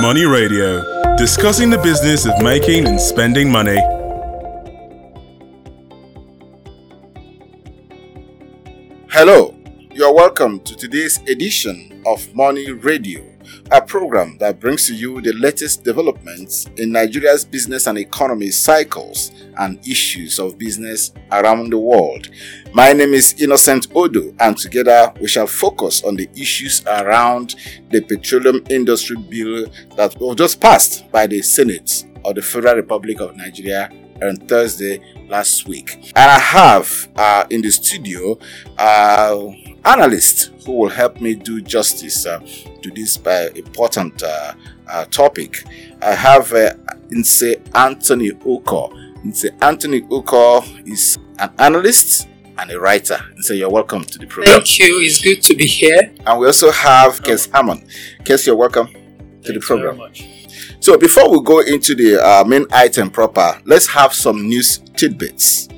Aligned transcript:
Money 0.00 0.24
Radio, 0.24 0.82
discussing 1.16 1.70
the 1.70 1.78
business 1.78 2.26
of 2.26 2.42
making 2.42 2.88
and 2.88 3.00
spending 3.00 3.50
money. 3.50 3.78
Hello, 9.10 9.54
you're 9.92 10.12
welcome 10.12 10.58
to 10.60 10.74
today's 10.74 11.18
edition 11.28 12.02
of 12.06 12.34
Money 12.34 12.72
Radio, 12.72 13.22
a 13.70 13.80
program 13.80 14.36
that 14.38 14.60
brings 14.60 14.86
to 14.86 14.94
you 14.94 15.20
the 15.20 15.32
latest 15.32 15.84
developments 15.84 16.66
in 16.76 16.92
Nigeria's 16.92 17.44
business 17.44 17.86
and 17.86 17.98
economy 17.98 18.50
cycles 18.50 19.32
and 19.58 19.78
issues 19.86 20.38
of 20.38 20.58
business 20.58 21.12
around 21.32 21.70
the 21.70 21.78
world. 21.78 22.28
My 22.72 22.92
name 22.92 23.14
is 23.14 23.40
Innocent 23.40 23.88
Odo, 23.94 24.34
and 24.40 24.56
together 24.56 25.12
we 25.20 25.28
shall 25.28 25.46
focus 25.46 26.02
on 26.02 26.16
the 26.16 26.28
issues 26.36 26.84
around 26.86 27.54
the 27.90 28.00
petroleum 28.00 28.64
industry 28.70 29.16
bill 29.16 29.66
that 29.96 30.18
was 30.20 30.36
just 30.36 30.60
passed 30.60 31.10
by 31.12 31.26
the 31.26 31.40
Senate 31.42 32.04
of 32.24 32.34
the 32.34 32.42
Federal 32.42 32.76
Republic 32.76 33.20
of 33.20 33.36
Nigeria 33.36 33.90
on 34.22 34.36
Thursday 34.36 35.00
last 35.28 35.66
week. 35.68 36.12
And 36.16 36.30
I 36.30 36.38
have 36.38 37.08
uh, 37.16 37.44
in 37.50 37.62
the 37.62 37.70
studio 37.70 38.38
uh, 38.78 39.46
analyst 39.84 40.50
who 40.64 40.72
will 40.72 40.88
help 40.88 41.20
me 41.20 41.34
do 41.34 41.60
justice 41.60 42.26
uh, 42.26 42.40
to 42.82 42.90
this 42.90 43.18
uh, 43.26 43.50
important 43.54 44.22
uh, 44.22 44.54
uh, 44.88 45.04
topic. 45.06 45.64
I 46.02 46.14
have 46.14 46.52
uh, 46.52 46.74
Nse 47.10 47.60
Anthony 47.74 48.32
Oko. 48.44 48.88
Nse 49.24 49.50
Anthony 49.62 50.02
Oko 50.10 50.62
is 50.84 51.18
an 51.38 51.50
analyst 51.58 52.28
and 52.58 52.70
a 52.70 52.78
writer. 52.78 53.18
And 53.34 53.44
so 53.44 53.54
you're 53.54 53.70
welcome 53.70 54.04
to 54.04 54.18
the 54.18 54.26
program. 54.26 54.56
Thank 54.56 54.78
you. 54.78 55.00
It's 55.00 55.20
good 55.20 55.42
to 55.42 55.54
be 55.54 55.66
here. 55.66 56.14
And 56.26 56.40
we 56.40 56.46
also 56.46 56.70
have 56.70 57.22
Kes 57.22 57.50
Hammond. 57.52 57.84
Kes, 58.22 58.46
you're 58.46 58.56
welcome 58.56 58.86
to 58.88 58.92
Thanks 58.94 59.52
the 59.52 59.60
program. 59.60 59.96
Very 59.96 60.08
much. 60.08 60.34
So 60.80 60.98
before 60.98 61.30
we 61.30 61.42
go 61.42 61.60
into 61.60 61.94
the 61.94 62.22
uh, 62.22 62.44
main 62.44 62.66
item 62.70 63.10
proper, 63.10 63.60
let's 63.64 63.86
have 63.88 64.12
some 64.12 64.48
news 64.48 64.78
tidbits. 64.96 65.68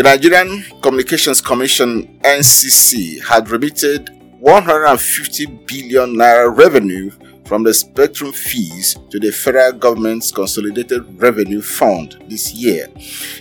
The 0.00 0.04
Nigerian 0.04 0.64
Communications 0.80 1.42
Commission 1.42 2.18
(NCC) 2.22 3.22
had 3.22 3.50
remitted 3.50 4.08
150 4.38 5.44
billion 5.66 6.16
naira 6.16 6.56
revenue 6.56 7.10
from 7.44 7.64
the 7.64 7.74
spectrum 7.74 8.32
fees 8.32 8.96
to 9.10 9.20
the 9.20 9.30
federal 9.30 9.72
government's 9.72 10.32
consolidated 10.32 11.20
revenue 11.20 11.60
fund 11.60 12.16
this 12.28 12.54
year. 12.54 12.86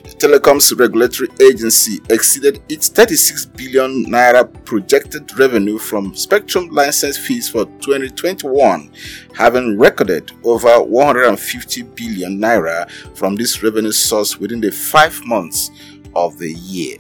The 0.04 0.16
telecoms 0.18 0.78
regulatory 0.78 1.30
agency 1.42 2.02
exceeded 2.10 2.62
its 2.68 2.90
36 2.90 3.46
billion 3.46 4.08
naira 4.08 4.44
projected 4.66 5.40
revenue 5.40 5.78
from 5.78 6.14
spectrum 6.14 6.68
license 6.72 7.18
fees 7.18 7.48
for 7.48 7.64
2021, 7.80 8.92
having 9.34 9.78
recorded 9.80 10.30
over 10.44 10.82
150 10.84 11.84
billion 11.84 12.38
naira 12.38 12.90
from 13.16 13.38
this 13.38 13.64
revenue 13.64 13.94
source 13.94 14.38
within 14.38 14.60
the 14.60 14.72
5 14.72 15.26
months 15.26 15.72
of 16.16 16.38
the 16.38 16.52
year. 16.52 16.98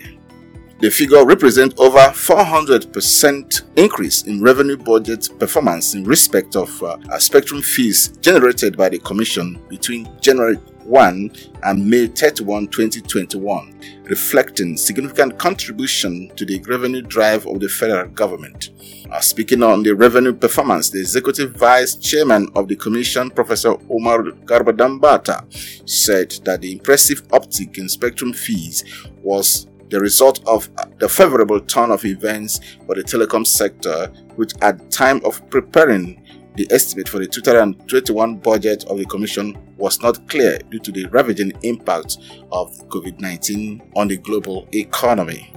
The 0.80 0.90
figure 0.90 1.26
represents 1.26 1.76
over 1.78 2.00
400% 2.00 3.62
increase 3.76 4.24
in 4.24 4.42
revenue 4.42 4.78
budget 4.78 5.28
performance 5.38 5.94
in 5.94 6.06
respect 6.06 6.56
of 6.56 6.82
uh, 6.82 6.98
spectrum 7.20 7.62
fees 7.62 8.14
generated 8.22 8.78
by 8.78 8.88
the 8.88 9.00
Commission 9.00 9.60
between 9.68 10.10
January 10.22 10.58
1 10.90 11.32
and 11.64 11.90
May 11.90 12.08
31, 12.08 12.68
2021, 12.68 13.80
reflecting 14.06 14.76
significant 14.76 15.38
contribution 15.38 16.32
to 16.36 16.46
the 16.46 16.60
revenue 16.68 17.02
drive 17.02 17.46
of 17.46 17.60
the 17.60 17.70
federal 17.70 18.10
government. 18.10 18.72
Uh, 19.12 19.20
speaking 19.20 19.62
on 19.62 19.84
the 19.84 19.94
revenue 19.94 20.34
performance, 20.34 20.90
the 20.90 21.00
executive 21.00 21.56
vice 21.56 21.96
chairman 21.96 22.50
of 22.56 22.68
the 22.68 22.76
commission, 22.76 23.30
Professor 23.30 23.74
Umar 23.92 24.24
Garba 24.46 24.76
Danbatta, 24.76 25.46
said 25.88 26.32
that 26.44 26.62
the 26.62 26.72
impressive 26.74 27.28
uptick 27.30 27.78
in 27.78 27.88
spectrum 27.88 28.34
fees 28.34 28.84
was 29.22 29.68
the 29.90 30.00
result 30.00 30.40
of 30.48 30.70
the 31.00 31.10
favorable 31.10 31.60
turn 31.60 31.92
of 31.92 32.06
events 32.06 32.60
for 32.86 32.96
the 32.96 33.04
telecom 33.04 33.46
sector, 33.46 34.08
which 34.36 34.54
at 34.62 34.80
the 34.80 34.86
time 34.86 35.22
of 35.24 35.48
preparing 35.50 36.24
the 36.56 36.68
estimate 36.72 37.08
for 37.08 37.20
the 37.20 37.28
2021 37.28 38.36
budget 38.38 38.84
of 38.86 38.98
the 38.98 39.06
Commission 39.06 39.56
was 39.80 40.02
not 40.02 40.28
clear 40.28 40.60
due 40.70 40.80
to 40.80 40.92
the 40.92 41.06
ravaging 41.08 41.54
impact 41.64 42.18
of 42.52 42.72
COVID 42.90 43.20
19 43.20 43.82
on 43.96 44.08
the 44.08 44.18
global 44.18 44.68
economy. 44.74 45.52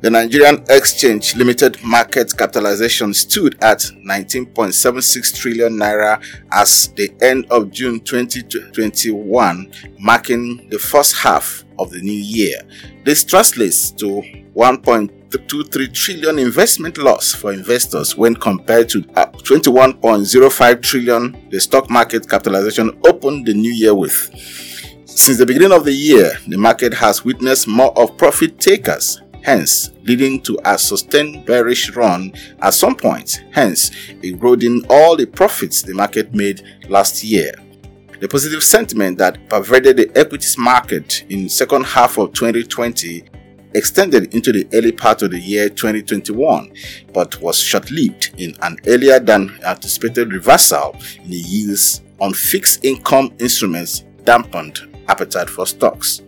The 0.00 0.10
Nigerian 0.10 0.64
Exchange 0.70 1.34
Limited 1.34 1.82
market 1.82 2.32
capitalization 2.36 3.12
stood 3.12 3.56
at 3.64 3.78
19.76 4.06 5.34
trillion 5.34 5.72
naira 5.76 6.22
as 6.52 6.88
the 6.94 7.12
end 7.20 7.46
of 7.50 7.72
June 7.72 7.98
2021, 7.98 9.72
marking 9.98 10.68
the 10.70 10.78
first 10.78 11.16
half 11.16 11.64
of 11.80 11.90
the 11.90 12.00
new 12.00 12.12
year. 12.12 12.60
This 13.04 13.24
translates 13.24 13.90
to 13.92 14.22
1.23 15.30 15.92
trillion 15.92 16.38
investment 16.38 16.96
loss 16.98 17.34
for 17.34 17.52
investors 17.52 18.16
when 18.16 18.34
compared 18.34 18.88
to 18.88 19.04
uh, 19.16 19.26
21.05 19.26 20.82
trillion 20.82 21.48
the 21.50 21.60
stock 21.60 21.90
market 21.90 22.28
capitalization 22.28 22.90
opened 23.06 23.46
the 23.46 23.54
new 23.54 23.72
year 23.72 23.94
with. 23.94 24.30
Since 25.04 25.38
the 25.38 25.46
beginning 25.46 25.72
of 25.72 25.84
the 25.84 25.92
year, 25.92 26.32
the 26.46 26.56
market 26.56 26.94
has 26.94 27.24
witnessed 27.24 27.68
more 27.68 27.96
of 27.98 28.16
profit 28.16 28.58
takers 28.58 29.20
hence 29.42 29.92
leading 30.02 30.40
to 30.42 30.58
a 30.64 30.76
sustained 30.76 31.44
bearish 31.46 31.90
run 31.96 32.32
at 32.60 32.74
some 32.74 32.94
point, 32.94 33.44
hence 33.52 33.90
eroding 34.22 34.84
all 34.90 35.16
the 35.16 35.26
profits 35.26 35.82
the 35.82 35.94
market 35.94 36.34
made 36.34 36.62
last 36.88 37.22
year. 37.22 37.52
The 38.20 38.28
positive 38.28 38.64
sentiment 38.64 39.16
that 39.18 39.48
pervaded 39.48 39.96
the 39.96 40.10
equities 40.18 40.58
market 40.58 41.24
in 41.28 41.48
second 41.48 41.84
half 41.86 42.18
of 42.18 42.32
2020 42.32 43.24
extended 43.74 44.34
into 44.34 44.52
the 44.52 44.66
early 44.72 44.92
part 44.92 45.22
of 45.22 45.30
the 45.30 45.38
year 45.38 45.68
2021 45.68 46.72
but 47.12 47.40
was 47.40 47.58
short-lived 47.58 48.30
in 48.38 48.56
an 48.62 48.76
earlier 48.86 49.18
than 49.18 49.58
anticipated 49.64 50.32
reversal 50.32 50.96
in 51.22 51.30
the 51.30 51.36
yields 51.36 52.02
on 52.20 52.32
fixed 52.32 52.84
income 52.84 53.32
instruments 53.38 54.04
dampened 54.24 54.80
appetite 55.08 55.48
for 55.48 55.66
stocks. 55.66 56.22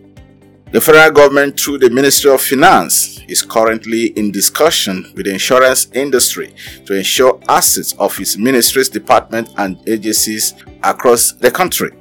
The 0.71 0.79
federal 0.79 1.11
government, 1.11 1.59
through 1.59 1.79
the 1.79 1.89
Ministry 1.89 2.31
of 2.31 2.41
Finance, 2.41 3.19
is 3.27 3.41
currently 3.41 4.05
in 4.17 4.31
discussion 4.31 5.11
with 5.17 5.25
the 5.25 5.33
insurance 5.33 5.91
industry 5.93 6.53
to 6.85 6.95
ensure 6.95 7.41
assets 7.49 7.93
of 7.99 8.17
its 8.21 8.37
ministries, 8.37 8.87
departments, 8.87 9.51
and 9.57 9.77
agencies 9.85 10.55
across 10.81 11.33
the 11.33 11.51
country. 11.51 11.91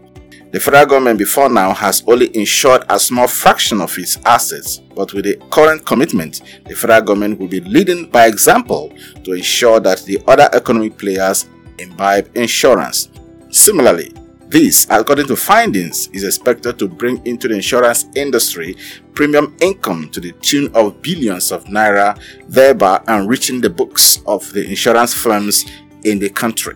The 0.53 0.59
federal 0.59 0.87
government 0.87 1.19
before 1.19 1.49
now 1.49 1.72
has 1.72 2.03
only 2.09 2.37
insured 2.37 2.84
a 2.88 2.99
small 2.99 3.28
fraction 3.28 3.81
of 3.81 3.97
its 3.97 4.19
assets, 4.25 4.78
but 4.97 5.12
with 5.15 5.25
the 5.25 5.37
current 5.50 5.87
commitment, 5.87 6.41
the 6.66 6.75
federal 6.75 7.03
government 7.03 7.38
will 7.38 7.47
be 7.47 7.61
leading 7.61 8.11
by 8.11 8.27
example 8.27 8.93
to 9.22 9.33
ensure 9.33 9.78
that 9.78 10.03
the 10.03 10.21
other 10.27 10.49
economic 10.53 10.99
players 10.99 11.49
imbibe 11.78 12.37
insurance. 12.37 13.10
Similarly, 13.50 14.12
this, 14.49 14.89
according 14.91 15.28
to 15.28 15.37
findings, 15.37 16.09
is 16.09 16.25
expected 16.25 16.81
to 16.81 16.89
bring 16.89 17.25
into 17.25 17.47
the 17.47 17.55
insurance 17.55 18.06
industry 18.16 18.77
premium 19.15 19.56
income 19.60 20.09
to 20.10 20.19
the 20.19 20.33
tune 20.41 20.75
of 20.75 21.00
billions 21.00 21.53
of 21.53 21.65
naira, 21.66 22.21
thereby 22.49 23.00
enriching 23.06 23.60
the 23.60 23.71
books 23.71 24.21
of 24.27 24.53
the 24.53 24.69
insurance 24.69 25.15
firms 25.15 25.65
in 26.03 26.19
the 26.19 26.28
country. 26.28 26.75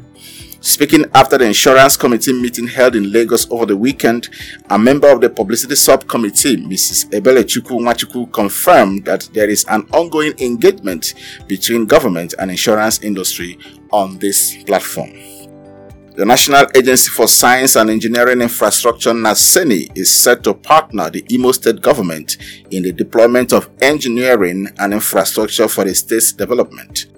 Speaking 0.64 1.04
after 1.12 1.36
the 1.36 1.44
insurance 1.44 1.94
committee 1.94 2.32
meeting 2.32 2.66
held 2.66 2.97
in 2.97 3.12
Lagos 3.12 3.47
over 3.50 3.66
the 3.66 3.76
weekend, 3.76 4.30
a 4.70 4.78
member 4.78 5.08
of 5.12 5.20
the 5.20 5.28
publicity 5.28 5.75
subcommittee, 5.75 6.56
Mrs. 6.56 7.10
Ebele 7.10 7.44
Chuku 7.44 7.78
Machuku, 7.80 8.32
confirmed 8.32 9.04
that 9.04 9.28
there 9.34 9.50
is 9.50 9.66
an 9.69 9.82
ongoing 9.92 10.32
engagement 10.41 11.12
between 11.47 11.84
government 11.84 12.32
and 12.38 12.50
insurance 12.50 13.02
industry 13.02 13.58
on 13.92 14.19
this 14.20 14.64
platform. 14.64 15.12
The 16.16 16.25
National 16.25 16.64
Agency 16.75 17.11
for 17.11 17.28
Science 17.28 17.76
and 17.76 17.90
Engineering 17.90 18.40
Infrastructure 18.40 19.12
NASENI 19.12 19.94
is 19.94 20.08
set 20.11 20.43
to 20.44 20.55
partner 20.55 21.11
the 21.11 21.26
Imo 21.31 21.52
State 21.52 21.82
government 21.82 22.38
in 22.70 22.84
the 22.84 22.93
deployment 22.93 23.52
of 23.52 23.69
engineering 23.82 24.69
and 24.78 24.94
infrastructure 24.94 25.69
for 25.69 25.84
the 25.84 25.94
state's 25.94 26.32
development. 26.32 27.13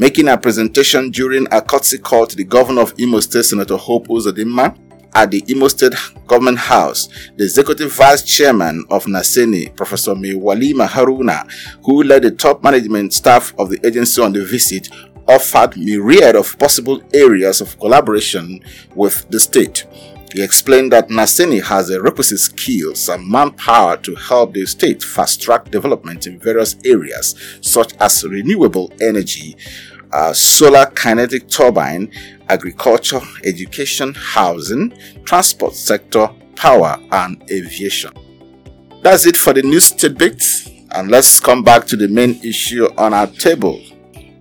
Making 0.00 0.28
a 0.28 0.38
presentation 0.38 1.10
during 1.10 1.46
a 1.52 1.60
courtesy 1.60 1.98
call 1.98 2.26
to 2.26 2.34
the 2.34 2.42
governor 2.42 2.80
of 2.80 2.94
Imo 2.98 3.20
State, 3.20 3.44
Senator 3.44 3.76
Hope 3.76 4.08
Uzodinma, 4.08 4.74
at 5.14 5.30
the 5.30 5.44
Imo 5.46 5.68
State 5.68 5.92
Government 6.26 6.56
House, 6.56 7.10
the 7.36 7.44
executive 7.44 7.92
vice 7.92 8.22
chairman 8.22 8.82
of 8.88 9.04
NASENI, 9.04 9.76
Professor 9.76 10.14
Mewalima 10.14 10.88
Haruna, 10.88 11.46
who 11.84 12.02
led 12.02 12.22
the 12.22 12.30
top 12.30 12.62
management 12.64 13.12
staff 13.12 13.52
of 13.58 13.68
the 13.68 13.78
agency 13.86 14.22
on 14.22 14.32
the 14.32 14.42
visit, 14.42 14.88
offered 15.28 15.76
myriad 15.76 16.34
of 16.34 16.58
possible 16.58 17.02
areas 17.12 17.60
of 17.60 17.78
collaboration 17.78 18.58
with 18.94 19.28
the 19.28 19.38
state. 19.38 19.84
He 20.32 20.42
explained 20.42 20.92
that 20.92 21.08
Naseni 21.08 21.60
has 21.62 21.88
the 21.88 22.00
requisite 22.00 22.38
skills 22.38 23.08
and 23.08 23.28
manpower 23.28 23.96
to 23.98 24.14
help 24.14 24.54
the 24.54 24.64
state 24.64 25.02
fast 25.02 25.42
track 25.42 25.70
development 25.70 26.26
in 26.26 26.38
various 26.38 26.76
areas 26.84 27.34
such 27.60 27.94
as 27.98 28.24
renewable 28.24 28.92
energy, 29.00 29.56
uh, 30.12 30.32
solar 30.32 30.86
kinetic 30.86 31.48
turbine, 31.48 32.12
agriculture, 32.48 33.20
education, 33.44 34.14
housing, 34.14 34.92
transport 35.24 35.74
sector, 35.74 36.28
power, 36.54 36.96
and 37.10 37.42
aviation. 37.50 38.12
That's 39.02 39.26
it 39.26 39.36
for 39.36 39.52
the 39.52 39.62
news 39.62 39.90
tidbits, 39.90 40.68
and 40.92 41.10
let's 41.10 41.40
come 41.40 41.64
back 41.64 41.86
to 41.86 41.96
the 41.96 42.06
main 42.06 42.38
issue 42.44 42.86
on 42.96 43.14
our 43.14 43.26
table. 43.26 43.82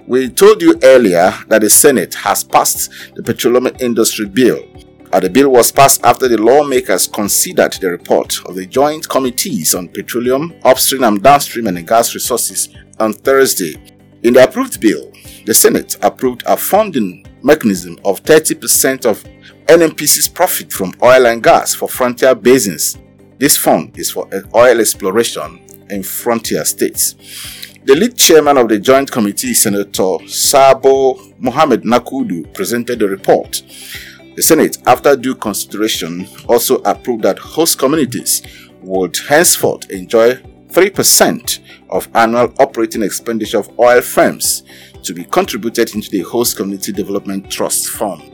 We 0.06 0.30
told 0.30 0.62
you 0.62 0.80
earlier 0.84 1.34
that 1.48 1.62
the 1.62 1.70
Senate 1.70 2.14
has 2.16 2.44
passed 2.44 2.92
the 3.16 3.24
petroleum 3.24 3.76
industry 3.80 4.26
bill. 4.26 4.66
Uh, 5.12 5.20
the 5.20 5.30
bill 5.30 5.50
was 5.50 5.72
passed 5.72 6.06
after 6.06 6.28
the 6.28 6.38
lawmakers 6.38 7.08
considered 7.08 7.74
the 7.74 7.90
report 7.90 8.40
of 8.46 8.56
the 8.56 8.66
joint 8.66 9.10
committees 9.10 9.74
on 9.74 9.88
petroleum, 9.88 10.54
upstream 10.64 11.04
and 11.04 11.24
downstream 11.24 11.66
and 11.68 11.88
gas 11.88 12.14
resources 12.14 12.70
on 13.00 13.12
Thursday. 13.12 13.76
In 14.22 14.34
the 14.34 14.44
approved 14.44 14.80
bill, 14.80 15.12
the 15.46 15.54
Senate 15.54 15.98
approved 16.04 16.44
a 16.46 16.56
funding 16.56 17.26
mechanism 17.42 17.98
of 18.06 18.22
30% 18.24 19.06
of 19.06 19.24
NNPC's 19.66 20.28
profit 20.28 20.72
from 20.72 20.94
oil 21.02 21.26
and 21.26 21.42
gas 21.42 21.74
for 21.74 21.90
frontier 21.90 22.36
basins. 22.36 22.98
This 23.40 23.58
fund 23.58 23.98
is 23.98 24.12
for 24.12 24.30
oil 24.54 24.80
exploration 24.80 25.66
in 25.90 26.04
frontier 26.04 26.66
states. 26.66 27.16
The 27.86 27.96
lead 27.96 28.16
chairman 28.16 28.58
of 28.58 28.70
the 28.70 28.78
Joint 28.78 29.10
Committee, 29.10 29.54
Senator 29.56 30.18
Sabo 30.28 31.18
Mohamed 31.40 31.84
Nakudu, 31.84 32.54
presented 32.54 33.00
the 33.00 33.08
report. 33.08 33.64
The 34.40 34.44
Senate, 34.44 34.78
after 34.88 35.18
due 35.18 35.36
consideration, 35.36 36.26
also 36.48 36.78
approved 36.84 37.24
that 37.24 37.38
host 37.38 37.78
communities 37.78 38.42
would 38.82 39.18
henceforth 39.28 39.90
enjoy 39.90 40.36
3% 40.70 41.60
of 41.90 42.08
annual 42.16 42.54
operating 42.58 43.04
expenditure 43.04 43.58
of 43.58 43.78
oil 43.78 44.00
firms 44.00 44.64
to 45.04 45.14
be 45.14 45.26
contributed 45.26 45.94
into 45.94 46.10
the 46.10 46.22
Host 46.22 46.56
Community 46.56 46.94
Development 46.94 47.52
Trust 47.52 47.90
Fund. 47.90 48.32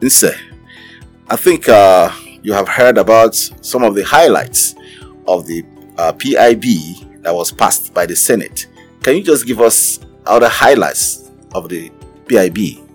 Inse, 0.00 0.32
I 1.28 1.34
think 1.34 1.68
uh, 1.68 2.12
you 2.44 2.52
have 2.52 2.68
heard 2.68 2.98
about 2.98 3.34
some 3.34 3.82
of 3.82 3.96
the 3.96 4.04
highlights 4.04 4.76
of 5.26 5.48
the 5.48 5.64
uh, 5.98 6.12
PIB 6.12 7.24
that 7.24 7.34
was 7.34 7.50
passed 7.50 7.92
by 7.92 8.06
the 8.06 8.14
Senate. 8.14 8.68
Can 9.02 9.16
you 9.16 9.24
just 9.24 9.44
give 9.44 9.60
us 9.60 9.98
other 10.24 10.48
highlights 10.48 11.32
of 11.52 11.68
the 11.68 11.90
PIB? 12.28 12.86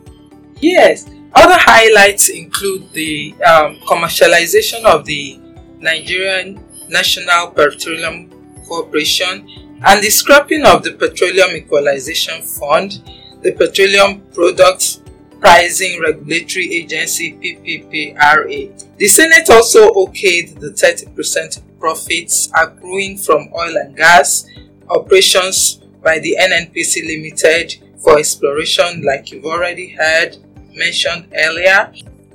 Yes, 0.62 1.10
other 1.34 1.58
highlights 1.58 2.30
include 2.30 2.92
the 2.94 3.34
um, 3.44 3.76
commercialization 3.88 4.84
of 4.84 5.06
the 5.06 5.40
Nigerian 5.80 6.64
National 6.90 7.52
Petroleum 7.52 8.30
Corporation 8.68 9.48
and 9.84 10.04
the 10.04 10.10
scrapping 10.10 10.66
of 10.66 10.84
the 10.84 10.92
Petroleum 10.94 11.52
Equalization 11.56 12.42
Fund, 12.42 13.02
the 13.42 13.52
Petroleum 13.54 14.22
Products 14.34 15.02
Pricing 15.40 16.00
Regulatory 16.02 16.72
Agency 16.76 17.34
PPPRA. 17.34 18.98
The 18.98 19.08
Senate 19.08 19.50
also 19.50 19.90
okayed 19.92 20.60
the 20.60 20.70
30% 20.70 21.62
profits 21.80 22.52
accruing 22.56 23.18
from 23.18 23.50
oil 23.58 23.76
and 23.78 23.98
gas 23.98 24.46
operations 24.90 25.80
by 26.04 26.20
the 26.20 26.38
NNPC 26.40 27.08
Limited 27.08 27.76
for 28.04 28.20
exploration, 28.20 29.04
like 29.04 29.32
you've 29.32 29.46
already 29.46 29.90
heard 29.90 30.38
mentioned 30.74 31.28
earlier. 31.36 31.92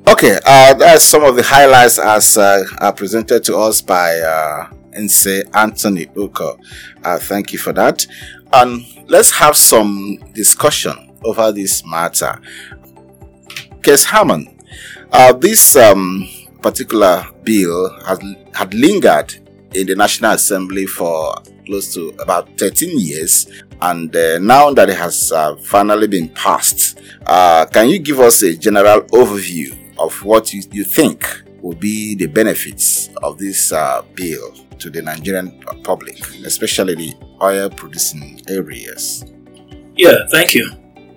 Okay, 0.09 0.39
uh, 0.47 0.75
that's 0.75 1.05
some 1.05 1.25
of 1.25 1.35
the 1.35 1.43
highlights 1.43 1.99
as 1.99 2.39
uh, 2.39 2.65
are 2.79 2.93
presented 2.93 3.43
to 3.45 3.57
us 3.57 3.81
by 3.81 4.19
uh, 4.21 4.71
Nse 4.97 5.43
Anthony 5.55 6.07
Uko. 6.07 6.59
Uh, 7.03 7.19
thank 7.19 7.53
you 7.53 7.59
for 7.59 7.73
that. 7.73 8.07
And 8.53 8.85
let's 9.09 9.33
have 9.33 9.57
some 9.57 10.19
discussion 10.33 11.13
over 11.25 11.51
this 11.51 11.85
matter. 11.85 12.41
Kes 13.81 14.05
Hammond, 14.05 14.63
uh, 15.11 15.33
this 15.33 15.77
um, 15.77 16.29
particular 16.63 17.27
bill 17.43 17.99
has 18.07 18.21
had 18.55 18.75
lingered 18.75 19.35
in 19.75 19.87
the 19.87 19.95
National 19.95 20.33
Assembly 20.33 20.87
for 20.87 21.35
close 21.67 21.93
to 21.95 22.09
about 22.21 22.49
13 22.59 22.99
years, 22.99 23.47
and 23.81 24.15
uh, 24.15 24.39
now 24.39 24.73
that 24.73 24.89
it 24.89 24.97
has 24.97 25.33
uh, 25.33 25.57
finally 25.57 26.07
been 26.07 26.29
passed, 26.31 26.99
uh, 27.27 27.67
can 27.67 27.89
you 27.89 27.99
give 27.99 28.21
us 28.21 28.43
a 28.43 28.57
general 28.57 29.03
overview 29.13 29.77
of 29.99 30.23
what 30.25 30.53
you, 30.53 30.63
you 30.73 30.85
think 30.85 31.25
will 31.61 31.75
be 31.77 32.15
the 32.15 32.27
benefits 32.27 33.09
of 33.23 33.39
this 33.39 33.73
uh, 33.73 34.03
bill 34.15 34.53
to 34.79 34.91
the 34.91 35.03
Nigerian 35.03 35.61
public, 35.83 36.19
especially 36.45 36.95
the 36.95 37.15
oil 37.43 37.69
producing 37.71 38.41
areas? 38.49 39.25
Yeah, 39.95 40.27
thank 40.31 40.55
you. 40.55 40.71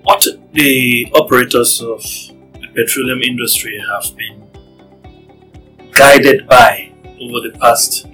What 0.03 0.25
the 0.53 1.07
operators 1.13 1.81
of 1.81 2.01
the 2.01 2.67
petroleum 2.73 3.21
industry 3.21 3.79
have 3.79 4.15
been 4.17 4.47
guided 5.91 6.47
by 6.47 6.91
over 7.19 7.47
the 7.47 7.57
past 7.59 8.07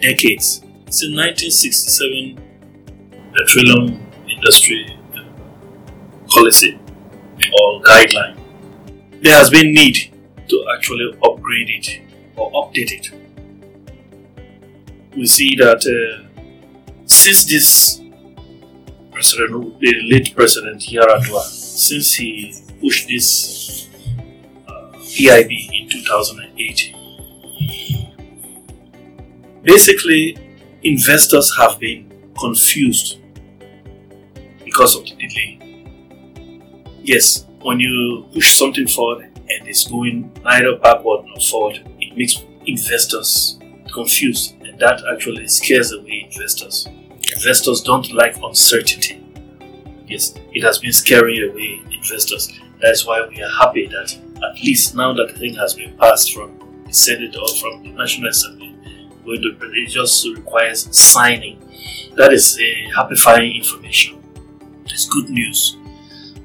decades 0.00 0.60
since 0.90 1.14
1967 1.16 2.51
petroleum 3.34 4.06
industry 4.28 4.96
policy 6.28 6.78
or 7.60 7.82
guideline 7.82 8.42
there 9.22 9.36
has 9.36 9.50
been 9.50 9.72
need 9.72 10.12
to 10.48 10.66
actually 10.76 11.16
upgrade 11.24 11.70
it 11.70 12.00
or 12.36 12.50
update 12.52 12.90
it. 12.90 13.10
We 15.16 15.26
see 15.26 15.54
that 15.56 15.86
uh, 15.86 16.24
since 17.06 17.44
this 17.44 18.00
president, 19.12 19.78
the 19.78 19.94
late 20.10 20.34
president 20.34 20.80
Yar'Adua, 20.82 21.42
since 21.42 22.14
he 22.14 22.52
pushed 22.80 23.06
this 23.06 23.88
uh, 24.66 24.90
PIB 25.16 25.50
in 25.50 25.88
2008, 25.88 26.94
basically 29.62 30.36
investors 30.82 31.56
have 31.56 31.78
been 31.78 32.10
confused 32.36 33.18
because 34.72 34.96
of 34.96 35.04
the 35.04 35.14
delay. 35.16 35.58
Yes, 37.02 37.46
when 37.60 37.78
you 37.78 38.26
push 38.32 38.56
something 38.56 38.86
forward 38.86 39.24
and 39.24 39.68
it's 39.68 39.86
going 39.86 40.32
neither 40.42 40.76
backward 40.76 41.26
nor 41.26 41.40
forward, 41.40 41.86
it 42.00 42.16
makes 42.16 42.42
investors 42.66 43.58
confused, 43.92 44.54
and 44.62 44.78
that 44.78 45.02
actually 45.12 45.46
scares 45.48 45.92
away 45.92 46.26
investors. 46.30 46.88
Investors 47.36 47.82
don't 47.82 48.10
like 48.14 48.36
uncertainty. 48.42 49.22
Yes, 50.06 50.34
it 50.52 50.62
has 50.64 50.78
been 50.78 50.92
scaring 50.92 51.50
away 51.50 51.82
investors. 51.92 52.58
That's 52.80 53.04
why 53.06 53.26
we 53.28 53.42
are 53.42 53.50
happy 53.50 53.86
that 53.88 54.18
at 54.42 54.62
least 54.64 54.94
now 54.94 55.12
that 55.12 55.34
the 55.34 55.38
thing 55.38 55.54
has 55.56 55.74
been 55.74 55.96
passed 55.98 56.32
from 56.32 56.58
the 56.86 56.94
Senate 56.94 57.36
or 57.36 57.48
from 57.56 57.82
the 57.82 57.90
National 57.90 58.30
Assembly, 58.30 58.74
it 59.26 59.88
just 59.88 60.26
requires 60.34 60.88
signing. 60.96 61.58
That 62.16 62.32
is 62.32 62.58
a 62.58 62.90
happy 62.96 63.58
information. 63.58 64.21
It's 64.86 65.08
good 65.08 65.30
news 65.30 65.76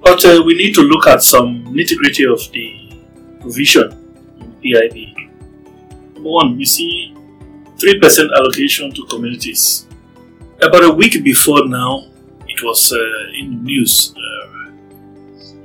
but 0.08 0.24
uh, 0.24 0.41
we 0.46 0.53
need 0.53 0.74
to 0.74 0.82
look 0.82 1.06
at 1.08 1.22
some 1.22 1.65
nitty 1.65 1.98
gritty 1.98 2.25
of 2.25 2.39
the 2.53 2.96
provision 3.41 3.91
in 4.39 4.51
PIB. 4.62 4.96
Number 6.13 6.29
one, 6.29 6.58
we 6.58 6.65
see 6.65 7.13
3% 7.75 8.29
allocation 8.34 8.94
to 8.94 9.06
communities. 9.08 9.86
About 10.62 10.84
a 10.84 10.91
week 10.91 11.24
before 11.24 11.67
now, 11.67 12.08
it 12.48 12.63
was 12.63 12.91
uh, 12.94 12.98
in 13.39 13.50
the 13.50 13.62
news. 13.63 14.13
Uh, 14.15 14.72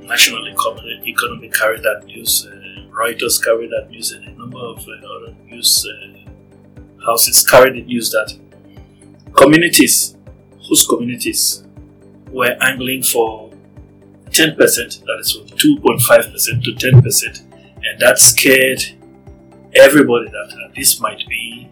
National 0.01 0.45
Economy 0.47 1.49
carried 1.49 1.81
that 1.83 2.03
news, 2.05 2.45
uh, 2.45 2.81
Reuters 2.91 3.41
carried 3.43 3.69
that 3.71 3.89
news, 3.89 4.11
and 4.11 4.25
a 4.25 4.31
number 4.37 4.59
of 4.59 4.79
uh, 4.79 4.91
other 5.15 5.35
news 5.45 5.87
uh, 5.87 6.29
houses 7.05 7.47
carried 7.49 7.75
the 7.75 7.83
news 7.83 8.11
that 8.11 8.37
communities, 9.33 10.17
whose 10.67 10.85
communities, 10.85 11.62
were 12.33 12.57
angling 12.61 13.03
for 13.03 13.51
10%, 14.31 14.57
that 14.57 15.17
is 15.19 15.31
from 15.31 15.47
2.5% 15.57 16.63
to 16.63 16.71
10%, 16.71 17.41
and 17.83 17.99
that 17.99 18.17
scared 18.17 18.81
everybody 19.75 20.25
that 20.29 20.53
uh, 20.53 20.71
this 20.75 20.99
might 20.99 21.23
be 21.27 21.69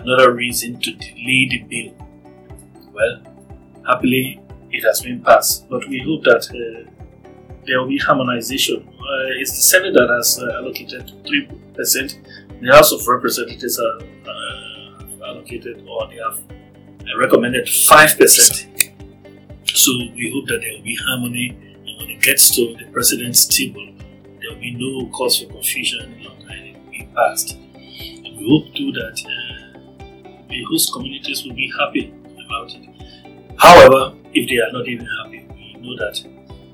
another 0.00 0.32
reason 0.32 0.78
to 0.80 0.92
delay 0.92 1.48
the 1.50 1.64
bill. 1.68 2.08
Well, 2.92 3.22
happily, 3.86 4.40
it 4.70 4.82
has 4.84 5.00
been 5.00 5.20
passed, 5.22 5.68
but 5.68 5.88
we 5.88 6.00
hope 6.00 6.24
that 6.24 6.48
uh, 6.50 6.90
there 7.66 7.80
will 7.80 7.88
be 7.88 7.98
harmonization. 7.98 8.88
Uh, 8.88 9.40
it's 9.40 9.50
the 9.50 9.62
Senate 9.62 9.94
that 9.94 10.08
has 10.08 10.38
uh, 10.40 10.58
allocated 10.58 11.12
3%, 11.24 12.26
the 12.60 12.72
House 12.72 12.92
of 12.92 13.06
Representatives 13.06 13.78
are 13.78 13.98
uh, 14.26 15.26
allocated 15.26 15.86
or 15.88 16.08
they 16.08 16.16
have 16.16 16.38
uh, 16.38 17.18
recommended 17.18 17.66
5%. 17.66 18.85
So 19.76 19.92
we 19.92 20.32
hope 20.32 20.46
that 20.46 20.62
there 20.62 20.72
will 20.72 20.84
be 20.84 20.96
harmony 21.06 21.54
when 21.98 22.08
it 22.08 22.22
gets 22.22 22.48
to 22.56 22.74
the 22.78 22.86
president's 22.92 23.44
table, 23.44 23.86
there 24.40 24.50
will 24.50 24.60
be 24.60 24.74
no 24.74 25.06
cause 25.10 25.38
for 25.38 25.52
confusion 25.52 26.00
any 26.00 26.24
longer 26.26 26.46
and 26.48 26.68
it 26.68 26.76
will 26.82 26.90
be 26.90 27.08
passed. 27.14 27.52
And 27.52 28.38
we 28.38 28.48
hope 28.48 28.74
too 28.74 28.90
that 28.92 29.20
uh, 29.20 30.48
the 30.48 30.64
host 30.70 30.94
communities 30.94 31.44
will 31.44 31.54
be 31.54 31.70
happy 31.78 32.14
about 32.46 32.72
it. 32.72 32.88
However, 33.58 34.16
if 34.32 34.48
they 34.48 34.56
are 34.56 34.72
not 34.72 34.88
even 34.88 35.06
happy, 35.22 35.46
we 35.50 35.74
know 35.78 35.94
that 35.96 36.24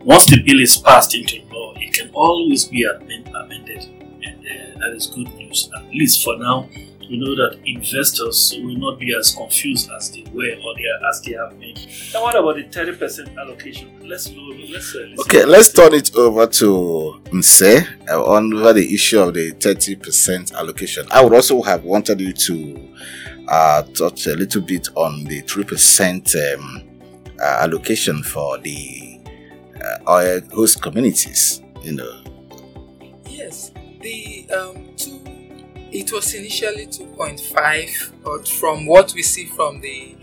once 0.05 0.27
the 0.27 0.41
bill 0.41 0.61
is 0.61 0.77
passed 0.77 1.17
into 1.17 1.43
law, 1.53 1.75
it 1.79 1.93
can 1.93 2.09
always 2.15 2.67
be 2.67 2.85
amended, 2.85 3.85
and 4.23 4.47
uh, 4.47 4.79
that 4.79 4.93
is 4.95 5.09
good 5.09 5.33
news. 5.35 5.69
At 5.77 5.89
least 5.89 6.23
for 6.23 6.39
now, 6.39 6.69
we 7.13 7.19
know 7.19 7.37
that 7.37 7.59
investors 7.67 8.55
will 8.57 8.77
not 8.77 8.99
be 8.99 9.15
as 9.15 9.35
confused 9.35 9.91
as 9.95 10.11
they 10.11 10.25
were 10.33 10.57
or 10.65 10.75
they 10.77 10.85
are, 10.85 11.09
as 11.11 11.21
they 11.21 11.33
have 11.33 11.61
been. 11.61 11.75
Now, 12.15 12.23
what 12.23 12.35
about 12.35 12.57
the 12.57 12.63
thirty 12.63 12.97
percent 12.97 13.37
allocation? 13.37 13.93
Let's 14.09 14.33
let's 14.33 14.95
uh, 14.95 15.15
okay. 15.21 15.45
Let's 15.45 15.73
turn 15.73 15.93
it 15.93 16.17
over 16.17 16.47
to 16.47 17.21
Nse 17.27 17.87
uh, 18.09 18.25
on 18.25 18.55
over 18.55 18.73
the 18.73 18.95
issue 18.95 19.21
of 19.21 19.35
the 19.35 19.51
thirty 19.51 19.95
percent 19.95 20.53
allocation. 20.55 21.07
I 21.11 21.23
would 21.23 21.35
also 21.35 21.61
have 21.61 21.85
wanted 21.85 22.19
you 22.19 22.33
to 22.33 22.89
uh, 23.47 23.83
touch 23.83 24.27
a 24.27 24.35
little 24.35 24.63
bit 24.63 24.89
on 24.95 25.25
the 25.25 25.43
three 25.43 25.65
percent 25.65 26.35
um, 26.35 26.83
uh, 27.39 27.59
allocation 27.61 28.23
for 28.23 28.57
the 28.57 29.21
uh, 29.85 30.11
oil 30.11 30.41
host 30.55 30.81
communities. 30.81 31.61
You 31.83 31.93
know. 31.93 32.23
Yes, 33.27 33.71
the 34.01 34.49
um, 34.51 34.97
two 34.97 35.21
it 35.93 36.11
was 36.11 36.35
initially 36.35 36.87
2.5, 36.87 38.13
but 38.25 38.49
from 38.49 38.87
what 38.87 39.13
we 39.15 39.23
see 39.23 39.47
from 39.47 39.81
the 39.81 40.15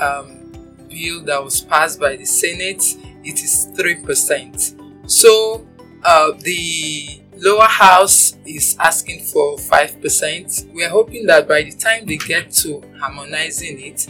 um, 0.00 0.50
bill 0.88 1.22
that 1.24 1.42
was 1.42 1.60
passed 1.60 2.00
by 2.00 2.16
the 2.16 2.24
Senate, 2.24 2.82
it 3.22 3.42
is 3.42 3.68
3%. 3.76 5.10
So 5.10 5.66
uh, 6.04 6.32
the 6.38 7.20
lower 7.36 7.66
house 7.66 8.36
is 8.46 8.76
asking 8.80 9.24
for 9.24 9.56
5%. 9.56 10.72
We 10.72 10.84
are 10.84 10.90
hoping 10.90 11.26
that 11.26 11.46
by 11.46 11.62
the 11.62 11.72
time 11.72 12.06
they 12.06 12.16
get 12.16 12.52
to 12.52 12.82
harmonizing 12.98 13.80
it, 13.80 14.06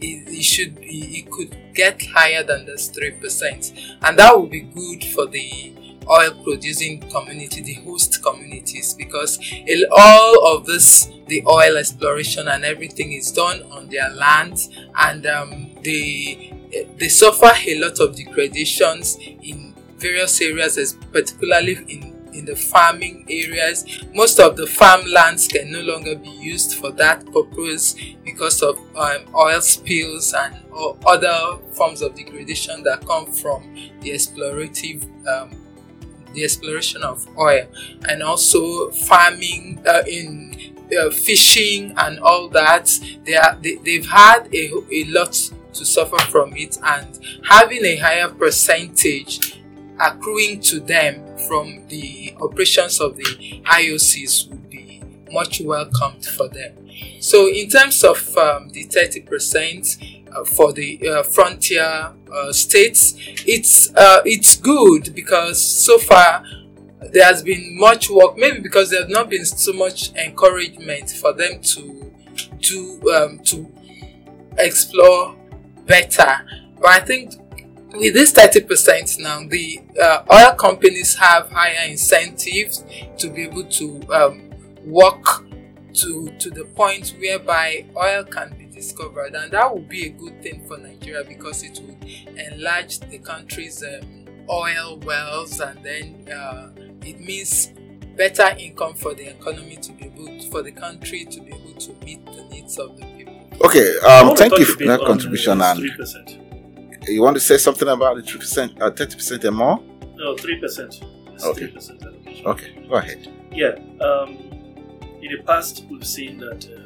it, 0.00 0.28
it 0.28 0.42
should 0.42 0.76
be, 0.76 1.18
it 1.18 1.30
could 1.30 1.56
get 1.74 2.02
higher 2.06 2.42
than 2.42 2.64
this 2.66 2.90
3%. 2.90 3.96
And 4.02 4.18
that 4.18 4.38
would 4.38 4.50
be 4.50 4.60
good 4.60 5.04
for 5.04 5.26
the 5.26 5.74
oil 6.10 6.32
producing 6.42 7.00
community, 7.10 7.60
the 7.62 7.74
host 7.74 8.22
communities, 8.22 8.94
because 8.94 9.38
in 9.66 9.84
all 9.96 10.56
of 10.56 10.66
this, 10.66 11.10
the 11.26 11.42
oil 11.46 11.76
exploration 11.76 12.48
and 12.48 12.64
everything 12.64 13.12
is 13.12 13.32
done 13.32 13.62
on 13.72 13.88
their 13.88 14.08
land, 14.10 14.58
and 14.98 15.26
um, 15.26 15.70
they 15.82 16.52
they 16.98 17.08
suffer 17.08 17.50
a 17.66 17.78
lot 17.78 17.98
of 18.00 18.16
degradations 18.16 19.16
in 19.20 19.74
various 19.98 20.40
areas, 20.40 20.96
particularly 21.12 21.74
in 21.88 22.12
in 22.34 22.44
the 22.46 22.56
farming 22.56 23.24
areas. 23.28 23.84
Most 24.12 24.40
of 24.40 24.56
the 24.56 24.66
farmlands 24.66 25.46
can 25.46 25.70
no 25.70 25.80
longer 25.82 26.16
be 26.16 26.30
used 26.30 26.74
for 26.74 26.90
that 26.92 27.24
purpose 27.32 27.94
because 28.24 28.60
of 28.60 28.76
um, 28.96 29.24
oil 29.36 29.60
spills 29.60 30.34
and 30.36 30.56
other 31.06 31.58
forms 31.74 32.02
of 32.02 32.16
degradation 32.16 32.82
that 32.82 33.06
come 33.06 33.26
from 33.32 33.62
the 34.00 34.10
explorative 34.10 35.04
um, 35.28 35.50
the 36.34 36.44
exploration 36.44 37.02
of 37.02 37.26
oil 37.38 37.66
and 38.08 38.22
also 38.22 38.90
farming 38.90 39.82
uh, 39.86 40.02
in 40.06 40.74
uh, 40.98 41.10
fishing 41.10 41.94
and 41.96 42.20
all 42.20 42.48
that 42.48 42.90
they 43.24 43.34
are 43.34 43.56
they, 43.62 43.76
they've 43.76 44.06
had 44.06 44.48
a, 44.52 44.70
a 44.92 45.04
lot 45.06 45.32
to 45.72 45.84
suffer 45.84 46.18
from 46.30 46.52
it 46.56 46.78
and 46.82 47.18
having 47.44 47.84
a 47.84 47.96
higher 47.96 48.28
percentage 48.28 49.60
accruing 50.00 50.60
to 50.60 50.80
them 50.80 51.22
from 51.48 51.86
the 51.88 52.34
operations 52.40 53.00
of 53.00 53.16
the 53.16 53.62
IOCs 53.64 54.48
would 54.48 54.70
be 54.70 55.02
much 55.30 55.60
welcomed 55.60 56.24
for 56.24 56.48
them. 56.48 56.72
So, 57.20 57.48
in 57.48 57.68
terms 57.68 58.04
of 58.04 58.36
um, 58.36 58.68
the 58.70 58.84
30%, 58.86 60.23
uh, 60.23 60.23
for 60.44 60.72
the 60.72 61.00
uh, 61.08 61.22
frontier 61.22 62.12
uh, 62.32 62.52
states, 62.52 63.14
it's 63.46 63.92
it's 64.24 64.56
good 64.56 65.14
because 65.14 65.62
so 65.84 65.98
far 65.98 66.44
there 67.12 67.24
has 67.24 67.42
been 67.42 67.78
much 67.78 68.10
work. 68.10 68.36
Maybe 68.36 68.60
because 68.60 68.90
there 68.90 69.02
has 69.02 69.10
not 69.10 69.30
been 69.30 69.44
so 69.44 69.72
much 69.72 70.12
encouragement 70.14 71.10
for 71.10 71.32
them 71.32 71.60
to 71.60 72.12
to 72.62 73.02
um, 73.14 73.38
to 73.44 73.70
explore 74.58 75.36
better. 75.86 76.40
But 76.80 76.90
I 76.90 77.00
think 77.00 77.34
with 77.94 78.14
this 78.14 78.32
30% 78.32 79.18
now, 79.20 79.42
the 79.48 79.80
uh, 80.00 80.24
oil 80.32 80.54
companies 80.56 81.14
have 81.16 81.50
higher 81.50 81.88
incentives 81.88 82.84
to 83.18 83.30
be 83.30 83.42
able 83.42 83.64
to 83.64 84.02
um, 84.12 84.50
work 84.84 85.44
to, 85.94 86.28
to 86.38 86.50
the 86.50 86.64
point 86.74 87.14
whereby 87.20 87.84
oil 87.96 88.24
can 88.24 88.52
be 88.58 88.63
discovered, 88.74 89.34
and 89.34 89.50
that 89.52 89.72
would 89.72 89.88
be 89.88 90.06
a 90.06 90.10
good 90.10 90.42
thing 90.42 90.66
for 90.66 90.76
Nigeria 90.78 91.24
because 91.24 91.62
it 91.62 91.80
would 91.84 92.04
enlarge 92.38 93.00
the 93.00 93.18
country's 93.18 93.82
um, 93.82 94.24
oil 94.48 94.98
wells, 95.00 95.60
and 95.60 95.82
then 95.84 96.28
uh, 96.32 96.70
it 97.02 97.20
means 97.20 97.70
better 98.16 98.54
income 98.58 98.94
for 98.94 99.14
the 99.14 99.28
economy 99.30 99.76
to 99.76 99.92
be 99.92 100.06
able 100.06 100.40
for 100.50 100.62
the 100.62 100.72
country 100.72 101.24
to 101.24 101.40
be 101.40 101.52
able 101.52 101.74
to 101.74 101.92
meet 102.04 102.24
the 102.26 102.44
needs 102.44 102.78
of 102.78 102.96
the 102.96 103.04
people. 103.16 103.40
Okay, 103.64 103.98
um, 104.06 104.36
thank 104.36 104.58
you 104.58 104.64
for 104.64 104.84
that 104.84 105.00
contribution. 105.00 105.60
And 105.60 105.80
3%. 105.80 107.08
you 107.08 107.22
want 107.22 107.36
to 107.36 107.40
say 107.40 107.56
something 107.56 107.88
about 107.88 108.16
the 108.16 108.22
three 108.22 108.40
percent, 108.40 108.80
uh, 108.82 108.90
thirty 108.90 109.14
percent, 109.14 109.44
and 109.44 109.56
more? 109.56 109.80
No, 110.16 110.36
three 110.36 110.58
percent. 110.60 111.02
Okay. 111.42 111.66
3% 111.66 112.46
okay, 112.46 112.86
go 112.88 112.94
ahead. 112.94 113.28
Yeah. 113.52 113.74
Um, 114.00 114.36
in 115.20 115.30
the 115.36 115.42
past, 115.46 115.84
we've 115.90 116.06
seen 116.06 116.38
that. 116.38 116.66
Uh, 116.66 116.83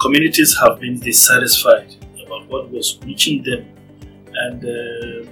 communities 0.00 0.56
have 0.60 0.80
been 0.80 0.98
dissatisfied 0.98 1.94
about 2.24 2.46
what 2.48 2.70
was 2.70 2.98
reaching 3.04 3.42
them, 3.42 3.66
and 4.34 4.64
uh, 4.64 5.30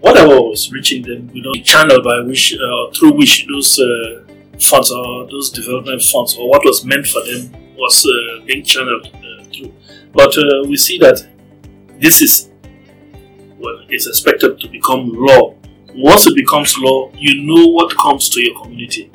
whatever 0.00 0.40
was 0.40 0.70
reaching 0.72 1.02
them, 1.02 1.30
know, 1.42 1.52
the 1.52 1.62
channel 1.62 2.02
by 2.02 2.20
which, 2.20 2.54
uh, 2.54 2.90
through 2.92 3.12
which 3.12 3.46
those 3.48 3.78
uh, 3.78 4.24
funds 4.60 4.90
or 4.90 5.26
those 5.26 5.50
development 5.50 6.02
funds 6.02 6.36
or 6.36 6.48
what 6.48 6.64
was 6.64 6.84
meant 6.84 7.06
for 7.06 7.22
them 7.24 7.50
was 7.76 8.06
uh, 8.06 8.44
being 8.44 8.64
channeled 8.64 9.06
uh, 9.14 9.44
through. 9.44 9.72
But 10.12 10.36
uh, 10.38 10.68
we 10.68 10.76
see 10.76 10.98
that 10.98 11.26
this 12.00 12.20
is 12.20 12.50
well, 13.58 13.84
it's 13.88 14.06
expected 14.06 14.60
to 14.60 14.68
become 14.68 15.12
law. 15.14 15.54
Once 15.94 16.26
it 16.26 16.34
becomes 16.34 16.76
law, 16.78 17.10
you 17.16 17.42
know 17.42 17.68
what 17.68 17.96
comes 17.96 18.28
to 18.28 18.40
your 18.40 18.60
community. 18.62 19.10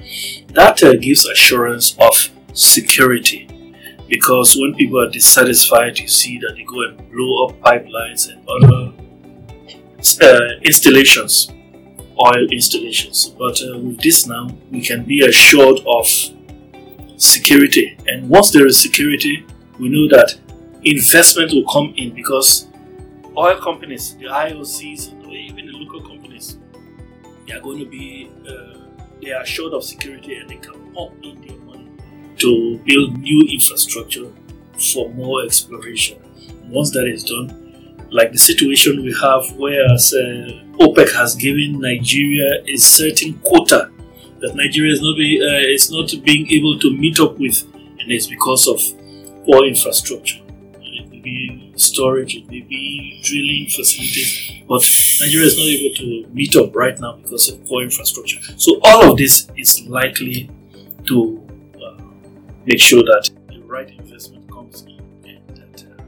That 0.53 0.79
gives 0.99 1.25
assurance 1.25 1.95
of 1.99 2.31
security 2.53 3.47
because 4.11 4.57
when 4.57 4.75
people 4.75 4.99
are 4.99 5.09
dissatisfied, 5.09 5.97
you 5.97 6.07
see 6.09 6.37
that 6.39 6.53
they 6.57 6.63
go 6.63 6.81
and 6.81 6.97
blow 7.09 7.47
up 7.47 7.55
pipelines 7.61 8.29
and 8.29 8.45
other 8.45 8.91
uh, 10.21 10.59
installations, 10.63 11.49
oil 12.19 12.45
installations. 12.51 13.29
But 13.29 13.57
uh, 13.63 13.79
with 13.79 14.01
this 14.01 14.27
now, 14.27 14.49
we 14.69 14.81
can 14.81 15.05
be 15.05 15.25
assured 15.25 15.79
of 15.87 16.05
security. 17.15 17.97
And 18.05 18.27
once 18.27 18.51
there 18.51 18.67
is 18.67 18.77
security, 18.77 19.45
we 19.79 19.87
know 19.87 20.09
that 20.09 20.37
investment 20.83 21.53
will 21.53 21.71
come 21.71 21.93
in 21.95 22.13
because 22.13 22.67
oil 23.37 23.61
companies, 23.61 24.17
the 24.17 24.25
IOCs, 24.25 25.13
even 25.31 25.67
the 25.67 25.71
local 25.71 26.01
companies, 26.01 26.57
they 27.47 27.53
are 27.53 27.61
going 27.61 27.79
to 27.79 27.85
be 27.85 28.29
uh, 28.45 28.77
they 29.21 29.31
are 29.31 29.43
assured 29.43 29.71
of 29.73 29.85
security 29.85 30.35
and 30.35 30.49
they 30.49 30.57
can 30.57 30.73
pump 30.93 31.13
in 31.23 31.39
their 31.41 31.60
to 32.41 32.79
build 32.85 33.17
new 33.19 33.47
infrastructure 33.51 34.27
for 34.93 35.09
more 35.13 35.43
exploration. 35.43 36.17
Once 36.69 36.91
that 36.91 37.05
is 37.07 37.23
done, 37.23 37.61
like 38.11 38.31
the 38.31 38.37
situation 38.37 39.03
we 39.03 39.13
have 39.21 39.55
where 39.57 39.85
uh, 39.85 39.97
OPEC 40.79 41.13
has 41.15 41.35
given 41.35 41.79
Nigeria 41.79 42.61
a 42.67 42.75
certain 42.77 43.39
quota 43.39 43.89
that 44.39 44.55
Nigeria 44.55 44.91
is 44.91 45.01
not, 45.01 45.15
be, 45.17 45.39
uh, 45.41 45.69
is 45.69 45.91
not 45.91 46.11
being 46.23 46.47
able 46.51 46.77
to 46.79 46.97
meet 46.97 47.19
up 47.19 47.37
with, 47.37 47.63
and 47.73 48.11
it's 48.11 48.27
because 48.27 48.67
of 48.67 48.79
poor 49.45 49.65
infrastructure. 49.65 50.39
It 50.81 51.09
may 51.09 51.19
be 51.19 51.71
storage, 51.75 52.35
it 52.35 52.47
may 52.49 52.61
be 52.61 53.21
drilling 53.23 53.67
facilities, 53.69 54.51
but 54.67 54.81
Nigeria 55.21 55.47
is 55.47 55.57
not 55.57 55.67
able 55.67 55.95
to 55.97 56.33
meet 56.33 56.55
up 56.55 56.75
right 56.75 56.99
now 56.99 57.17
because 57.17 57.49
of 57.49 57.63
poor 57.65 57.83
infrastructure. 57.83 58.39
So 58.57 58.79
all 58.83 59.11
of 59.11 59.17
this 59.17 59.47
is 59.55 59.85
likely 59.87 60.49
to 61.07 61.40
make 62.65 62.79
sure 62.79 63.03
that 63.03 63.29
the 63.49 63.59
right 63.63 63.89
investment 63.89 64.49
comes 64.51 64.83
in 64.83 64.99
and 65.25 65.57
that 65.57 65.85
uh, 65.85 66.01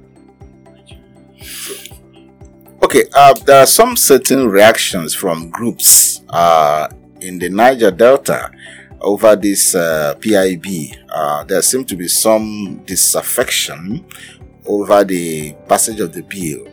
Okay, 2.83 3.03
uh, 3.15 3.33
there 3.45 3.59
are 3.61 3.65
some 3.65 3.95
certain 3.95 4.49
reactions 4.49 5.13
from 5.15 5.49
groups 5.49 6.21
uh, 6.29 6.87
in 7.21 7.39
the 7.39 7.49
Niger 7.49 7.91
Delta 7.91 8.51
over 9.01 9.35
this 9.35 9.75
uh, 9.75 10.15
PIB. 10.19 10.65
Uh, 11.09 11.43
there 11.45 11.61
seems 11.61 11.85
to 11.87 11.95
be 11.95 12.07
some 12.07 12.81
disaffection 12.85 14.05
over 14.65 15.03
the 15.03 15.53
passage 15.67 15.99
of 15.99 16.13
the 16.13 16.21
bill. 16.23 16.67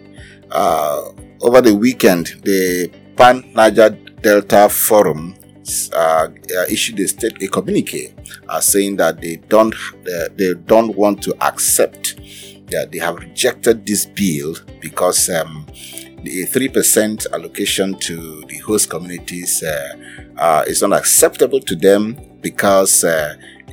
Uh, 0.51 1.13
over 1.43 1.61
the 1.61 1.75
weekend, 1.75 2.27
the 2.43 2.91
Pan 3.17 3.51
Niger 3.55 3.91
Delta 3.91 4.69
Forum 4.69 5.35
uh, 5.93 6.29
uh, 6.57 6.65
issued 6.69 6.99
a 7.01 7.09
state 7.09 7.43
a 7.43 7.49
communique 7.49 8.15
uh, 8.49 8.61
saying 8.61 8.97
that 8.97 9.21
they 9.21 9.37
don't 9.49 9.75
uh, 9.75 10.29
they 10.35 10.55
don't 10.67 10.97
want 10.97 11.23
to 11.23 11.35
accept 11.45 12.17
that 12.71 12.91
they 12.93 12.99
have 12.99 13.17
rejected 13.17 13.85
this 13.85 14.07
bill 14.07 14.55
because 14.81 15.29
um, 15.31 15.67
the 16.23 16.47
3% 16.47 17.33
allocation 17.33 17.95
to 17.99 18.43
the 18.47 18.59
host 18.59 18.91
communities 18.91 19.63
uh, 19.63 20.65
is 20.67 20.83
not 20.83 20.93
acceptable 20.93 21.61
to 21.61 21.75
them 21.75 22.17
because 22.41 23.05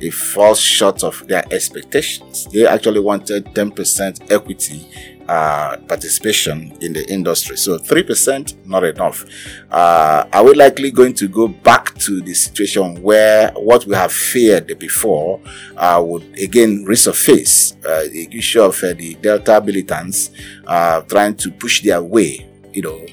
it 0.00 0.12
falls 0.12 0.60
short 0.60 1.04
of 1.04 1.26
their 1.28 1.44
expectations. 1.52 2.46
They 2.46 2.66
actually 2.66 3.00
wanted 3.00 3.44
10% 3.46 4.32
equity 4.32 4.86
uh, 5.28 5.76
participation 5.88 6.76
in 6.80 6.94
the 6.94 7.04
industry. 7.12 7.56
So 7.56 7.78
3% 7.78 8.66
not 8.66 8.84
enough. 8.84 9.24
Uh, 9.70 10.24
are 10.32 10.44
we 10.44 10.54
likely 10.54 10.90
going 10.90 11.14
to 11.14 11.28
go 11.28 11.48
back 11.48 11.94
to 11.96 12.20
the 12.22 12.34
situation 12.34 13.02
where 13.02 13.50
what 13.52 13.84
we 13.84 13.94
have 13.94 14.12
feared 14.12 14.78
before 14.78 15.40
uh, 15.76 16.02
would 16.04 16.22
again 16.38 16.84
resurface? 16.86 17.76
Uh, 17.84 18.08
the 18.10 18.28
issue 18.32 18.62
of 18.62 18.82
uh, 18.82 18.94
the 18.94 19.14
Delta 19.16 19.60
militants 19.60 20.30
uh, 20.66 21.02
trying 21.02 21.36
to 21.36 21.50
push 21.50 21.82
their 21.82 22.02
way, 22.02 22.48
you 22.72 22.82
know, 22.82 23.06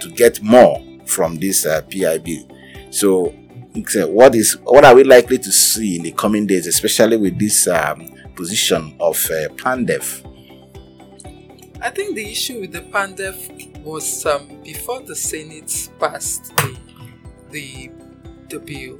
to 0.00 0.10
get 0.10 0.42
more 0.42 0.82
from 1.06 1.36
this 1.36 1.66
PIB. 1.90 2.50
So 2.90 3.34
what 4.06 4.34
is 4.34 4.56
what 4.62 4.84
are 4.84 4.94
we 4.94 5.04
likely 5.04 5.38
to 5.38 5.52
see 5.52 5.96
in 5.96 6.02
the 6.02 6.12
coming 6.12 6.46
days, 6.46 6.66
especially 6.66 7.16
with 7.16 7.38
this 7.38 7.66
um, 7.66 8.08
position 8.34 8.96
of 9.00 9.16
uh, 9.26 9.48
PANDEF? 9.54 10.33
I 11.84 11.90
think 11.90 12.14
the 12.16 12.26
issue 12.32 12.60
with 12.60 12.72
the 12.72 12.80
PANDEF 12.80 13.82
was 13.82 14.24
um, 14.24 14.48
before 14.62 15.02
the 15.02 15.14
Senate 15.14 15.90
passed 16.00 16.56
the, 16.56 16.78
the, 17.50 17.90
the 18.48 18.58
bill. 18.58 18.98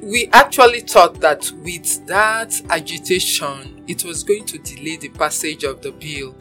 We 0.00 0.30
actually 0.32 0.80
thought 0.80 1.20
that 1.20 1.52
with 1.62 2.06
that 2.06 2.58
agitation, 2.70 3.84
it 3.86 4.06
was 4.06 4.24
going 4.24 4.46
to 4.46 4.56
delay 4.58 4.96
the 4.96 5.10
passage 5.10 5.64
of 5.64 5.82
the 5.82 5.92
bill. 5.92 6.34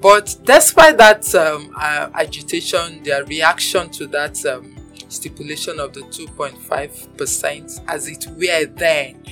But 0.00 0.34
despite 0.44 0.96
that 0.96 1.34
um, 1.34 1.70
uh, 1.78 2.08
agitation, 2.14 3.02
their 3.02 3.22
reaction 3.26 3.90
to 3.90 4.06
that 4.06 4.42
um, 4.46 4.74
stipulation 5.08 5.78
of 5.80 5.92
the 5.92 6.00
2.5% 6.00 7.84
as 7.88 8.08
it 8.08 8.26
were 8.28 8.64
then, 8.74 9.22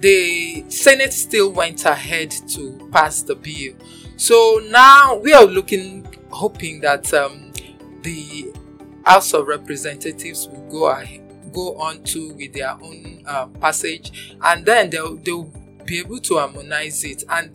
the 0.00 0.66
Senate 0.68 1.14
still 1.14 1.50
went 1.52 1.86
ahead 1.86 2.30
to 2.48 2.86
pass 2.92 3.22
the 3.22 3.34
bill. 3.34 3.72
So 4.16 4.60
now 4.70 5.16
we 5.16 5.32
are 5.32 5.44
looking, 5.44 6.06
hoping 6.30 6.80
that 6.80 7.12
um, 7.14 7.52
the 8.02 8.52
House 9.04 9.34
of 9.34 9.46
Representatives 9.46 10.48
will 10.48 10.68
go 10.70 10.86
ahead, 10.86 11.22
go 11.52 11.76
on 11.76 12.02
to 12.04 12.32
with 12.34 12.52
their 12.52 12.70
own 12.70 13.22
uh, 13.26 13.46
passage, 13.46 14.36
and 14.42 14.64
then 14.64 14.90
they'll 14.90 15.16
they'll 15.16 15.50
be 15.84 15.98
able 15.98 16.18
to 16.20 16.38
harmonize 16.38 17.04
it. 17.04 17.24
And 17.28 17.50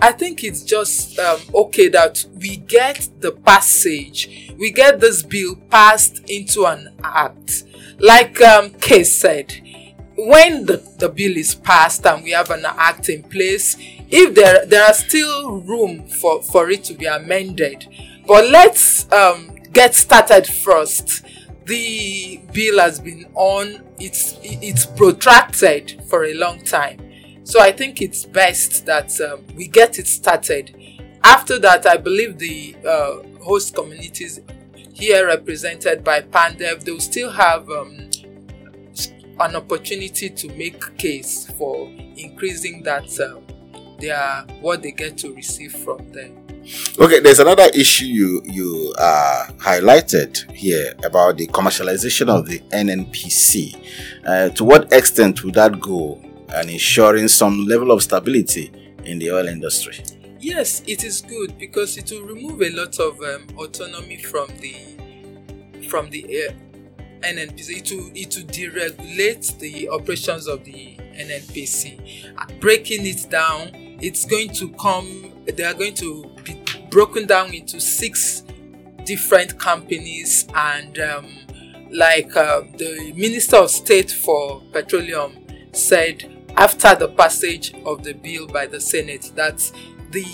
I 0.00 0.12
think 0.12 0.42
it's 0.44 0.62
just 0.64 1.18
um, 1.18 1.40
okay 1.54 1.88
that 1.88 2.24
we 2.36 2.56
get 2.56 3.08
the 3.20 3.32
passage, 3.32 4.52
we 4.58 4.72
get 4.72 5.00
this 5.00 5.22
bill 5.22 5.56
passed 5.70 6.28
into 6.28 6.66
an 6.66 6.94
act, 7.02 7.64
like 7.98 8.40
um, 8.40 8.70
Kes 8.70 9.06
said 9.06 9.54
when 10.18 10.66
the, 10.66 10.82
the 10.98 11.08
bill 11.08 11.36
is 11.36 11.54
passed 11.54 12.04
and 12.04 12.24
we 12.24 12.32
have 12.32 12.50
an 12.50 12.64
act 12.66 13.08
in 13.08 13.22
place, 13.22 13.76
if 14.10 14.34
there 14.34 14.64
there 14.66 14.84
are 14.84 14.94
still 14.94 15.60
room 15.60 16.06
for, 16.06 16.42
for 16.42 16.70
it 16.70 16.84
to 16.84 16.94
be 16.94 17.06
amended, 17.06 17.86
but 18.26 18.48
let's 18.50 19.10
um, 19.12 19.54
get 19.72 19.94
started 19.94 20.46
first. 20.46 21.24
The 21.66 22.40
bill 22.52 22.78
has 22.78 22.98
been 23.00 23.26
on; 23.34 23.82
it's 23.98 24.38
it's 24.42 24.86
protracted 24.86 26.02
for 26.08 26.24
a 26.24 26.34
long 26.34 26.64
time, 26.64 26.98
so 27.44 27.60
I 27.60 27.72
think 27.72 28.00
it's 28.00 28.24
best 28.24 28.86
that 28.86 29.20
um, 29.20 29.44
we 29.54 29.66
get 29.66 29.98
it 29.98 30.06
started. 30.06 30.74
After 31.24 31.58
that, 31.58 31.86
I 31.86 31.96
believe 31.98 32.38
the 32.38 32.76
uh, 32.86 33.42
host 33.42 33.74
communities 33.74 34.40
here 34.98 35.26
represented 35.26 36.02
by 36.02 36.20
PANDEF 36.20 36.80
they'll 36.80 36.98
still 37.00 37.30
have 37.30 37.70
um, 37.70 38.10
an 39.40 39.54
opportunity 39.54 40.28
to 40.28 40.48
make 40.54 40.96
case 40.96 41.46
for 41.56 41.88
increasing 42.16 42.82
that 42.82 43.08
um, 43.20 43.47
their 43.98 44.44
what 44.60 44.82
they 44.82 44.92
get 44.92 45.18
to 45.18 45.34
receive 45.34 45.72
from 45.72 46.10
them. 46.12 46.44
Okay, 46.98 47.20
there's 47.20 47.38
another 47.38 47.68
issue 47.74 48.04
you 48.04 48.42
you 48.44 48.94
uh, 48.98 49.46
highlighted 49.56 50.50
here 50.52 50.92
about 51.04 51.36
the 51.38 51.46
commercialization 51.46 52.28
of 52.28 52.46
the 52.46 52.58
NNPC. 52.70 53.76
Uh, 54.26 54.48
to 54.50 54.64
what 54.64 54.92
extent 54.92 55.44
would 55.44 55.54
that 55.54 55.80
go 55.80 56.20
and 56.50 56.70
ensuring 56.70 57.28
some 57.28 57.66
level 57.66 57.90
of 57.90 58.02
stability 58.02 58.70
in 59.04 59.18
the 59.18 59.30
oil 59.30 59.48
industry? 59.48 60.02
Yes, 60.40 60.82
it 60.86 61.04
is 61.04 61.22
good 61.22 61.58
because 61.58 61.96
it 61.96 62.10
will 62.10 62.26
remove 62.26 62.62
a 62.62 62.70
lot 62.70 62.98
of 63.00 63.20
um, 63.20 63.46
autonomy 63.56 64.18
from 64.18 64.48
the 64.58 65.86
from 65.88 66.10
the 66.10 66.24
uh, 66.48 66.52
NNPC. 67.22 67.70
It 67.70 67.90
will, 67.90 68.10
it 68.14 68.36
will 68.36 68.46
deregulate 68.46 69.58
the 69.58 69.88
operations 69.88 70.46
of 70.46 70.64
the 70.64 70.96
NNPC. 70.96 72.60
Breaking 72.60 73.06
it 73.06 73.28
down, 73.30 73.87
it's 74.00 74.24
going 74.24 74.50
to 74.54 74.70
come, 74.70 75.32
they 75.46 75.64
are 75.64 75.74
going 75.74 75.94
to 75.94 76.30
be 76.44 76.62
broken 76.90 77.26
down 77.26 77.52
into 77.52 77.80
six 77.80 78.42
different 79.04 79.58
companies 79.58 80.46
and 80.54 80.98
um, 80.98 81.26
like 81.90 82.36
uh, 82.36 82.62
the 82.76 83.12
Minister 83.16 83.56
of 83.56 83.70
State 83.70 84.10
for 84.10 84.62
Petroleum 84.72 85.46
said 85.72 86.30
after 86.56 86.94
the 86.94 87.08
passage 87.08 87.74
of 87.84 88.02
the 88.02 88.12
bill 88.12 88.46
by 88.46 88.66
the 88.66 88.80
Senate 88.80 89.32
that 89.34 89.58
the 90.10 90.24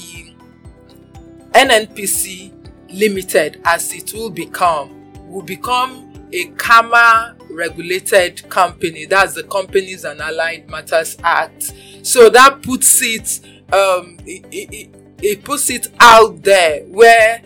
NNPC 1.52 2.52
Limited, 2.90 3.60
as 3.64 3.92
it 3.92 4.12
will 4.12 4.30
become, 4.30 5.12
will 5.28 5.42
become 5.42 6.28
a 6.32 6.44
CAMA 6.58 7.36
regulated 7.50 8.48
company. 8.48 9.04
That's 9.04 9.34
the 9.34 9.42
Companies 9.44 10.04
and 10.04 10.20
Allied 10.20 10.68
Matters 10.70 11.16
Act. 11.22 11.72
So 12.02 12.28
that 12.30 12.62
puts 12.62 13.02
it, 13.02 13.40
um, 13.74 14.16
it, 14.24 14.46
it, 14.52 14.94
it 15.22 15.44
puts 15.44 15.70
it 15.70 15.88
out 16.00 16.42
there 16.42 16.84
where 16.84 17.42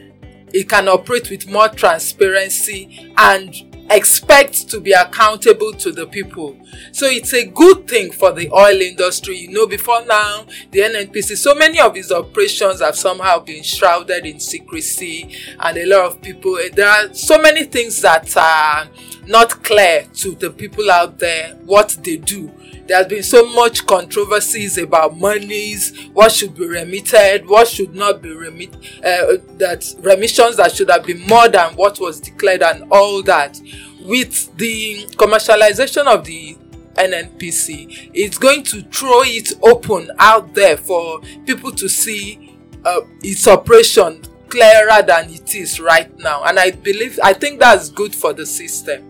it 0.52 0.68
can 0.68 0.88
operate 0.88 1.30
with 1.30 1.48
more 1.48 1.68
transparency 1.68 3.12
and 3.16 3.54
expect 3.90 4.68
to 4.68 4.80
be 4.80 4.92
accountable 4.92 5.72
to 5.72 5.92
the 5.92 6.06
people. 6.06 6.58
So 6.92 7.06
it's 7.06 7.32
a 7.32 7.46
good 7.46 7.88
thing 7.88 8.12
for 8.12 8.32
the 8.32 8.50
oil 8.52 8.80
industry. 8.80 9.38
You 9.38 9.50
know, 9.50 9.66
before 9.66 10.04
now, 10.04 10.46
the 10.70 10.80
NNPC, 10.80 11.36
so 11.36 11.54
many 11.54 11.80
of 11.80 11.96
its 11.96 12.12
operations 12.12 12.80
have 12.82 12.96
somehow 12.96 13.38
been 13.40 13.62
shrouded 13.62 14.26
in 14.26 14.40
secrecy, 14.40 15.34
and 15.60 15.78
a 15.78 15.86
lot 15.86 16.04
of 16.04 16.20
people, 16.20 16.58
eh, 16.58 16.68
there 16.74 16.88
are 16.88 17.14
so 17.14 17.40
many 17.40 17.64
things 17.64 18.00
that 18.02 18.36
are 18.36 18.88
not 19.26 19.62
clear 19.62 20.06
to 20.14 20.32
the 20.32 20.50
people 20.50 20.90
out 20.90 21.18
there 21.18 21.54
what 21.64 21.96
they 22.02 22.16
do 22.16 22.52
there 22.88 22.96
has 22.96 23.07
been 23.07 23.22
so 23.22 23.44
much 23.55 23.87
controversies 23.87 24.79
about 24.79 25.16
monies 25.16 26.09
what 26.14 26.33
should 26.33 26.55
be 26.55 26.66
remitted 26.66 27.46
what 27.46 27.68
should 27.68 27.94
not 27.94 28.22
be 28.22 28.31
remit 28.31 28.74
uh, 29.05 29.37
that 29.59 29.94
remissions 30.01 30.57
that 30.57 30.72
should 30.72 30.90
have 30.90 31.05
been 31.05 31.20
more 31.27 31.48
than 31.48 31.74
what 31.74 32.01
was 32.01 32.18
declared 32.18 32.62
and 32.62 32.85
all 32.90 33.22
that. 33.22 33.61
With 34.01 34.57
the 34.57 35.05
commercialization 35.16 36.07
of 36.07 36.24
the 36.24 36.57
nnpc 36.94 38.11
it's 38.12 38.38
going 38.38 38.64
to 38.64 38.83
throw 38.83 39.22
it 39.22 39.53
open 39.62 40.11
out 40.18 40.53
there 40.55 40.77
for 40.77 41.20
people 41.46 41.70
to 41.70 41.88
see 41.88 42.57
uh, 42.85 43.01
its 43.22 43.46
operation 43.46 44.20
clearer 44.48 45.03
than 45.03 45.31
it 45.31 45.55
is 45.55 45.79
right 45.79 46.16
now. 46.18 46.42
And 46.44 46.59
i 46.59 46.70
believe 46.70 47.20
i 47.22 47.35
think 47.35 47.61
that's 47.61 47.90
good 47.90 48.14
for 48.14 48.33
the 48.33 48.46
system. 48.46 49.05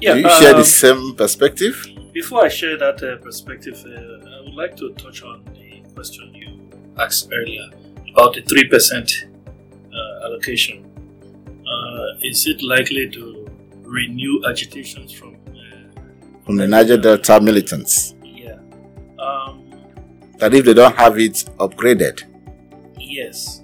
Yeah, 0.00 0.14
Do 0.14 0.20
you 0.20 0.26
um, 0.28 0.40
share 0.40 0.52
the 0.52 0.58
um, 0.58 0.64
same 0.64 1.14
perspective 1.14 1.86
before 2.12 2.44
I 2.44 2.48
share 2.48 2.76
that 2.78 3.02
uh, 3.02 3.16
perspective, 3.16 3.82
uh, 3.86 3.90
I 3.90 4.40
would 4.44 4.54
like 4.54 4.76
to 4.76 4.92
touch 4.94 5.22
on 5.22 5.44
the 5.54 5.82
question 5.94 6.34
you 6.34 6.68
asked 6.98 7.30
earlier 7.32 7.66
about 8.12 8.34
the 8.34 8.42
3% 8.42 9.24
uh, 9.92 10.26
allocation. 10.26 10.84
Uh, 11.66 12.18
is 12.22 12.46
it 12.46 12.62
likely 12.62 13.08
to 13.10 13.46
renew 13.82 14.42
agitations 14.48 15.12
from 15.12 15.36
uh, 15.48 16.00
from 16.44 16.56
the 16.56 16.66
Niger 16.66 16.96
Delta 16.96 17.40
militants? 17.40 18.14
Yeah. 18.22 18.58
Um, 19.18 19.70
that 20.38 20.52
if 20.54 20.64
they 20.64 20.74
don't 20.74 20.96
have 20.96 21.18
it 21.18 21.44
upgraded? 21.58 22.24
Yes. 22.98 23.62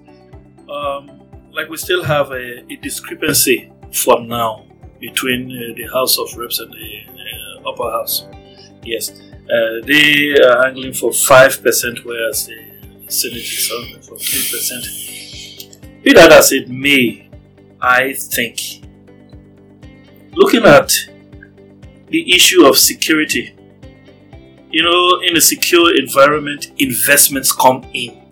Um, 0.71 1.21
like 1.53 1.69
we 1.69 1.77
still 1.77 2.05
have 2.05 2.31
a, 2.31 2.65
a 2.73 2.77
discrepancy 2.77 3.71
from 3.93 4.29
now 4.29 4.67
between 5.01 5.51
uh, 5.51 5.75
the 5.77 5.87
House 5.93 6.19
of 6.19 6.35
Reps 6.37 6.61
and 6.61 6.73
the 6.73 7.01
uh, 7.65 7.71
Upper 7.71 7.91
House. 7.91 8.27
Yes, 8.89 9.11
uh, 9.11 9.81
they 9.85 10.35
are 10.41 10.67
angling 10.67 10.95
for 10.95 11.11
5%, 11.11 12.05
whereas 12.05 12.47
the 12.47 12.59
Senate 13.09 13.37
is 13.37 13.71
angling 13.81 14.03
for 14.03 14.15
3%. 14.17 16.03
Be 16.03 16.13
that 16.15 16.33
as 16.33 16.53
it 16.53 16.69
may, 16.69 17.29
I 17.81 18.13
think 18.15 18.83
looking 20.33 20.65
at 20.65 20.93
the 22.09 22.35
issue 22.35 22.65
of 22.67 22.79
security, 22.79 23.55
you 24.71 24.83
know, 24.83 25.21
in 25.21 25.37
a 25.37 25.41
secure 25.41 25.97
environment, 25.97 26.73
investments 26.79 27.53
come 27.53 27.85
in. 27.93 28.29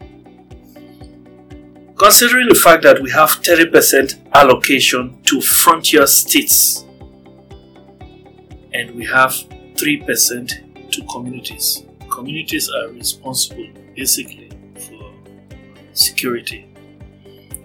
considering 1.97 2.47
the 2.49 2.55
fact 2.55 2.83
that 2.83 3.01
we 3.01 3.11
have 3.11 3.31
30% 3.43 4.31
allocation 4.35 5.21
to 5.25 5.41
frontier 5.41 6.07
states 6.07 6.85
and 8.73 8.95
we 8.95 9.05
have 9.05 9.35
3% 9.77 10.91
to 10.91 11.03
communities, 11.07 11.85
communities 12.11 12.71
are 12.71 12.89
responsible 12.89 13.69
basically 13.95 14.51
for 14.75 15.13
security. 15.93 16.67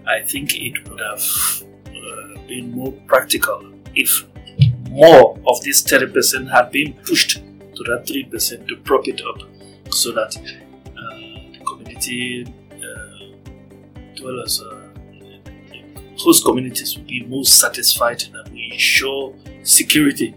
I 0.07 0.21
think 0.21 0.55
it 0.55 0.89
would 0.89 0.99
have 0.99 1.63
uh, 1.87 2.47
been 2.47 2.71
more 2.71 2.91
practical 3.07 3.71
if 3.95 4.25
more 4.89 5.39
of 5.47 5.61
this 5.61 5.83
30% 5.83 6.51
had 6.51 6.71
been 6.71 6.93
pushed 7.05 7.35
to 7.35 7.83
that 7.83 8.05
3% 8.05 8.67
to 8.67 8.75
prop 8.77 9.07
it 9.07 9.21
up 9.21 9.41
so 9.93 10.11
that 10.11 10.35
uh, 10.37 11.17
the 11.53 11.59
community 11.65 12.45
uh, 12.73 14.15
dwellers, 14.15 14.61
uh, 14.61 14.81
host 16.17 16.43
communities 16.45 16.97
will 16.97 17.05
be 17.05 17.23
more 17.25 17.45
satisfied 17.45 18.23
and 18.33 18.53
we 18.53 18.71
ensure 18.73 19.33
security 19.63 20.33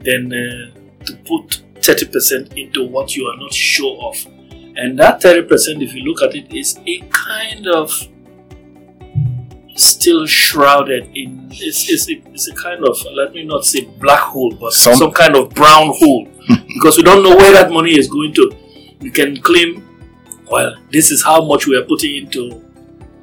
than 0.00 0.32
uh, 0.32 0.75
to 1.06 1.16
put 1.16 1.62
30% 1.76 2.56
into 2.56 2.86
what 2.86 3.14
you 3.16 3.26
are 3.26 3.36
not 3.36 3.52
sure 3.52 3.96
of. 4.04 4.26
And 4.76 4.98
that 4.98 5.20
30%, 5.20 5.82
if 5.82 5.94
you 5.94 6.02
look 6.02 6.22
at 6.22 6.34
it, 6.34 6.52
is 6.54 6.78
a 6.86 7.00
kind 7.10 7.66
of 7.66 7.90
still 9.78 10.26
shrouded 10.26 11.04
in 11.14 11.48
it's, 11.50 11.90
it's, 11.90 12.08
it's 12.08 12.48
a 12.48 12.54
kind 12.54 12.82
of 12.86 12.96
let 13.12 13.32
me 13.34 13.44
not 13.44 13.64
say 13.64 13.84
black 14.00 14.20
hole 14.20 14.50
but 14.58 14.72
some, 14.72 14.94
some 14.94 15.12
kind 15.12 15.36
of 15.36 15.50
brown 15.50 15.92
hole. 15.94 16.26
Because 16.66 16.96
we 16.96 17.02
don't 17.02 17.22
know 17.22 17.34
where 17.34 17.52
that 17.52 17.72
money 17.72 17.98
is 17.98 18.06
going 18.06 18.32
to. 18.34 18.54
We 19.00 19.10
can 19.10 19.40
claim 19.40 19.86
well 20.50 20.74
this 20.90 21.10
is 21.10 21.22
how 21.22 21.44
much 21.44 21.66
we 21.66 21.76
are 21.76 21.84
putting 21.84 22.16
into 22.16 22.62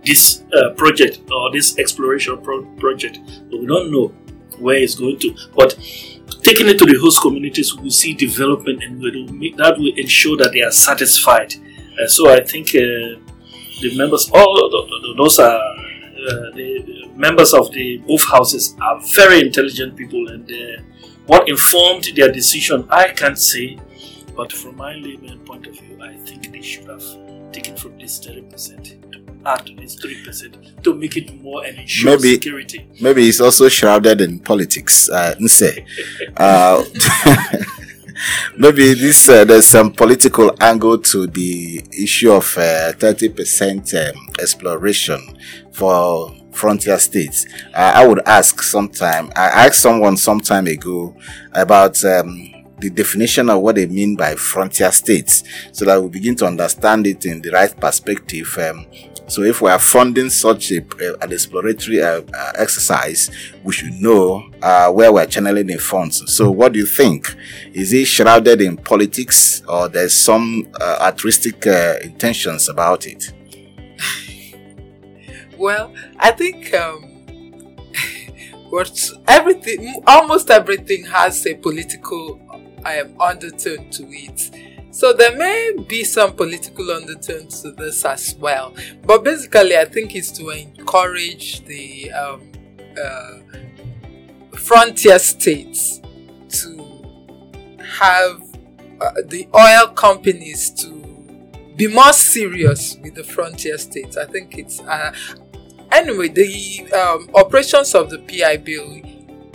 this 0.04 0.43
uh, 0.54 0.72
project 0.72 1.22
or 1.32 1.52
this 1.52 1.78
exploration 1.78 2.39
pro- 2.41 2.65
project 2.76 3.19
but 3.50 3.60
we 3.60 3.65
don't 3.65 3.91
know 3.91 4.13
where 4.60 4.78
it's 4.78 4.96
going 4.96 5.18
to 5.20 5.36
but 5.56 5.78
taking 6.42 6.68
it 6.68 6.78
to 6.78 6.86
the 6.86 6.98
host 7.00 7.22
communities 7.22 7.76
we 7.76 7.84
will 7.84 7.89
see 7.92 8.13
development 8.13 8.84
and 8.84 9.02
will 9.02 9.28
make, 9.34 9.56
that 9.58 9.78
will 9.78 9.94
ensure 9.98 10.38
that 10.38 10.52
they 10.52 10.62
are 10.62 10.72
satisfied 10.72 11.54
uh, 12.02 12.08
so 12.08 12.32
i 12.32 12.39
think 12.44 12.70
uh, 12.70 13.20
the 13.82 13.92
members 13.98 14.30
all 14.34 14.70
those 15.18 15.39
are 15.39 15.60
uh, 16.24 16.52
the 16.56 17.10
members 17.16 17.54
of 17.54 17.72
the 17.72 17.98
both 18.08 18.24
houses 18.26 18.76
are 18.82 19.00
very 19.13 19.42
intelligent 19.42 19.96
people, 19.96 20.28
and 20.30 20.50
uh, 20.52 20.82
what 21.28 21.50
informed 21.50 22.06
their 22.16 22.32
decision, 22.32 22.88
I 22.89 23.10
can't 23.10 23.38
say. 23.38 23.78
But 24.36 24.52
from 24.52 24.78
my 24.78 24.96
layman 24.96 25.39
point 25.39 25.68
of 25.68 25.78
view, 25.80 26.00
I 26.02 26.16
think 26.16 26.52
they 26.52 26.62
should 26.62 26.88
have 26.88 27.04
taken 27.52 27.76
from 27.76 27.98
this 28.00 28.20
30% 28.20 29.12
to 29.12 29.12
add 29.45 29.65
to 29.65 29.75
this 29.75 29.95
3% 30.03 30.84
to 30.84 30.93
make 30.93 31.17
it 31.17 31.41
more 31.41 31.65
and 31.65 31.77
ensure 31.79 32.17
maybe, 32.17 32.34
security. 32.34 32.88
Maybe 33.01 33.27
it's 33.27 33.41
also 33.41 33.69
shrouded 33.69 34.21
in 34.21 34.39
politics. 34.39 35.10
Uh, 35.10 35.36
uh, 36.38 36.84
maybe 38.58 38.93
this 38.93 39.27
uh, 39.29 39.45
there's 39.45 39.65
some 39.65 39.91
political 39.91 40.56
angle 40.62 40.97
to 40.97 41.27
the 41.27 41.84
issue 41.97 42.32
of 42.32 42.45
uh, 42.58 42.93
30% 42.93 44.15
um, 44.15 44.27
exploration 44.39 45.38
for 45.71 46.34
frontier 46.51 46.99
states. 46.99 47.45
Uh, 47.73 47.93
I 47.95 48.08
would 48.08 48.21
ask 48.27 48.62
sometime, 48.62 49.32
I 49.36 49.65
asked 49.65 49.82
someone 49.82 50.17
some 50.17 50.39
time 50.39 50.67
ago 50.67 51.15
about 51.53 52.03
um, 52.06 52.53
the 52.79 52.89
definition 52.89 53.49
of 53.49 53.62
what 53.62 53.75
they 53.75 53.86
mean 53.86 54.15
by 54.15 54.36
frontier 54.36 54.91
states 54.91 55.43
so 55.71 55.86
that 55.86 56.01
we 56.01 56.10
begin 56.10 56.36
to 56.36 56.45
understand 56.45 57.08
it 57.08 57.25
in 57.25 57.41
the 57.41 57.49
right 57.49 57.75
perspective. 57.79 58.58
Um, 58.58 58.86
so 59.34 59.41
if 59.41 59.62
we 59.62 59.69
are 59.72 59.80
funding 59.80 60.30
such 60.30 60.72
a, 60.72 60.86
an 61.24 61.32
exploratory 61.32 62.04
uh, 62.04 62.22
uh, 62.22 62.52
exercise, 62.56 63.32
we 63.63 63.74
should 63.74 63.93
know 63.93 64.48
uh, 64.62 64.91
where 64.91 65.12
we're 65.12 65.26
channeling 65.26 65.65
the 65.65 65.78
funds. 65.78 66.22
So 66.32 66.52
what 66.52 66.74
do 66.74 66.80
you 66.80 66.86
think? 66.86 67.36
Is 67.74 67.93
it 67.93 68.06
shrouded 68.06 68.62
in 68.62 68.78
politics 68.78 69.63
or 69.67 69.89
there's 69.89 70.13
some 70.13 70.67
uh, 70.80 71.00
altruistic 71.02 71.65
intentions 71.65 72.69
about 72.69 73.08
it? 73.08 73.34
Well, 75.58 75.93
I 76.17 76.32
think 76.32 76.74
um, 76.74 77.04
what 78.69 79.12
everything, 79.28 80.02
almost 80.06 80.50
everything 80.50 81.06
has 81.06 81.46
a 81.46 81.54
political 81.54 82.41
um, 82.86 83.15
undertone 83.22 83.89
to 83.91 84.04
it. 84.10 84.72
So 84.93 85.12
there 85.12 85.36
may 85.36 85.73
be 85.88 86.03
some 86.03 86.34
political 86.34 86.91
undertones 86.91 87.63
to 87.63 87.71
this 87.71 88.06
as 88.06 88.36
well. 88.36 88.75
But 89.03 89.23
basically, 89.23 89.75
I 89.75 89.86
think 89.86 90.15
it's 90.15 90.29
to 90.34 90.51
encourage 90.51 91.65
the 91.65 92.12
um, 92.12 92.51
uh, 93.03 93.39
frontier 94.56 95.17
states 95.17 95.99
to 96.49 96.77
have 97.84 98.43
uh, 99.01 99.13
the 99.25 99.47
oil 99.56 99.88
companies 99.95 100.69
to 100.69 100.91
be 101.75 101.88
more 101.88 102.13
serious 102.13 102.95
with 103.01 103.15
the 103.15 103.23
frontier 103.23 103.79
states. 103.79 104.15
I 104.15 104.25
think 104.25 104.60
it's. 104.60 104.79
Uh, 104.79 105.12
anyway, 105.91 106.27
the 106.27 106.88
um, 106.93 107.32
operations 107.34 107.95
of 107.95 108.12
the 108.12 108.19
PI 108.19 108.58
bill 108.58 109.01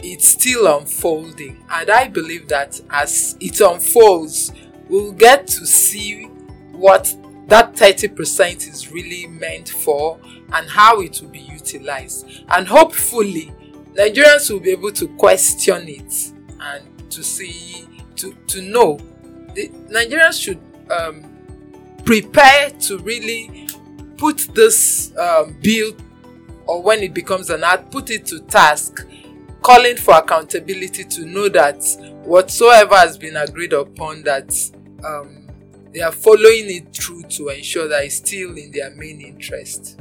it's 0.03 0.29
still 0.29 0.79
unfolding, 0.79 1.65
and 1.71 1.91
I 1.91 2.09
believe 2.09 2.49
that 2.49 2.81
as 2.91 3.37
it 3.41 3.61
unfolds, 3.61 4.53
we'll 4.89 5.13
get 5.13 5.47
to 5.47 5.67
see 5.67 6.25
what 6.73 7.15
that 7.49 7.75
30% 7.75 8.69
is 8.69 8.93
really 8.93 9.27
meant 9.27 9.69
for 9.69 10.21
and 10.53 10.69
how 10.69 11.01
it 11.01 11.21
will 11.21 11.31
be 11.31 11.41
utilized. 11.41 12.27
And 12.49 12.67
hopefully, 12.69 13.53
Nigerians 13.95 14.51
will 14.51 14.61
be 14.61 14.71
able 14.71 14.93
to 14.93 15.09
question 15.17 15.89
it 15.89 16.33
and 16.61 17.11
to 17.11 17.23
see, 17.23 17.87
to, 18.17 18.33
to 18.49 18.63
know. 18.63 18.99
The 19.55 19.69
Nigerians 19.89 20.41
should 20.43 20.61
um, 20.91 21.25
prepare 22.05 22.71
to 22.71 22.99
really 22.99 23.67
put 24.19 24.39
this 24.55 25.17
um, 25.17 25.57
bill 25.63 25.93
or 26.67 26.83
when 26.83 27.03
it 27.03 27.15
becomes 27.15 27.49
an 27.49 27.65
act, 27.65 27.91
put 27.91 28.11
it 28.11 28.27
to 28.27 28.41
task, 28.41 29.07
calling 29.63 29.97
for 29.97 30.15
accountability 30.15 31.03
to 31.05 31.25
know 31.25 31.49
that 31.49 31.83
whatsoever 32.25 32.95
has 32.95 33.17
been 33.17 33.37
agreed 33.37 33.73
upon, 33.73 34.23
that 34.25 34.53
um, 35.05 35.47
they 35.93 36.01
are 36.01 36.13
following 36.13 36.71
it 36.71 36.95
through 36.95 37.23
to 37.25 37.49
ensure 37.49 37.89
that 37.89 38.05
it's 38.05 38.17
still 38.17 38.57
in 38.57 38.71
their 38.73 38.91
main 38.95 39.21
interest. 39.21 40.01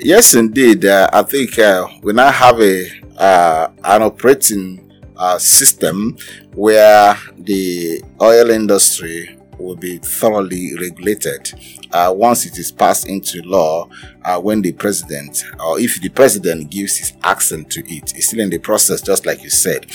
Yes, 0.00 0.34
indeed. 0.34 0.84
Uh, 0.84 1.08
I 1.12 1.22
think 1.22 1.58
uh, 1.58 1.86
we 2.02 2.12
now 2.12 2.30
have 2.30 2.60
a 2.60 2.88
uh, 3.16 3.68
an 3.84 4.02
operating 4.02 4.90
uh, 5.16 5.38
system 5.38 6.16
where 6.54 7.16
the 7.38 8.02
oil 8.20 8.50
industry 8.50 9.38
will 9.62 9.76
be 9.76 9.98
thoroughly 9.98 10.72
regulated 10.80 11.52
uh, 11.92 12.12
once 12.14 12.46
it 12.46 12.58
is 12.58 12.70
passed 12.70 13.08
into 13.08 13.42
law 13.42 13.88
uh, 14.24 14.40
when 14.40 14.62
the 14.62 14.72
president 14.72 15.44
or 15.64 15.78
if 15.78 16.00
the 16.00 16.08
president 16.08 16.70
gives 16.70 16.96
his 16.96 17.12
assent 17.24 17.70
to 17.70 17.80
it 17.92 18.14
it's 18.16 18.28
still 18.28 18.40
in 18.40 18.50
the 18.50 18.58
process 18.58 19.00
just 19.00 19.26
like 19.26 19.42
you 19.42 19.50
said 19.50 19.86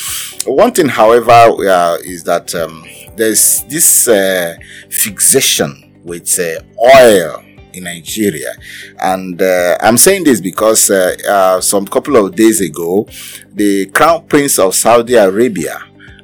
one 0.45 0.71
thing 0.71 0.87
however 0.87 1.31
uh, 1.31 1.97
is 2.03 2.23
that 2.23 2.53
um, 2.55 2.85
there's 3.15 3.63
this 3.63 4.07
uh, 4.07 4.55
fixation 4.89 5.99
with 6.03 6.39
uh, 6.39 6.61
oil 6.81 7.43
in 7.77 7.83
Nigeria. 7.83 8.53
And 8.99 9.41
uh, 9.41 9.77
I'm 9.81 9.97
saying 9.97 10.23
this 10.25 10.41
because 10.41 10.89
uh, 10.89 11.15
uh, 11.29 11.61
some 11.61 11.85
couple 11.87 12.15
of 12.17 12.35
days 12.35 12.59
ago, 12.61 13.07
the 13.53 13.85
Crown 13.87 14.25
Prince 14.27 14.59
of 14.59 14.75
Saudi 14.75 15.13
Arabia 15.15 15.79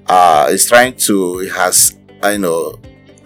uh, 0.07 0.47
is 0.49 0.67
trying 0.67 0.95
to, 0.97 1.39
has, 1.49 1.95
you 2.23 2.39
know, 2.39 2.75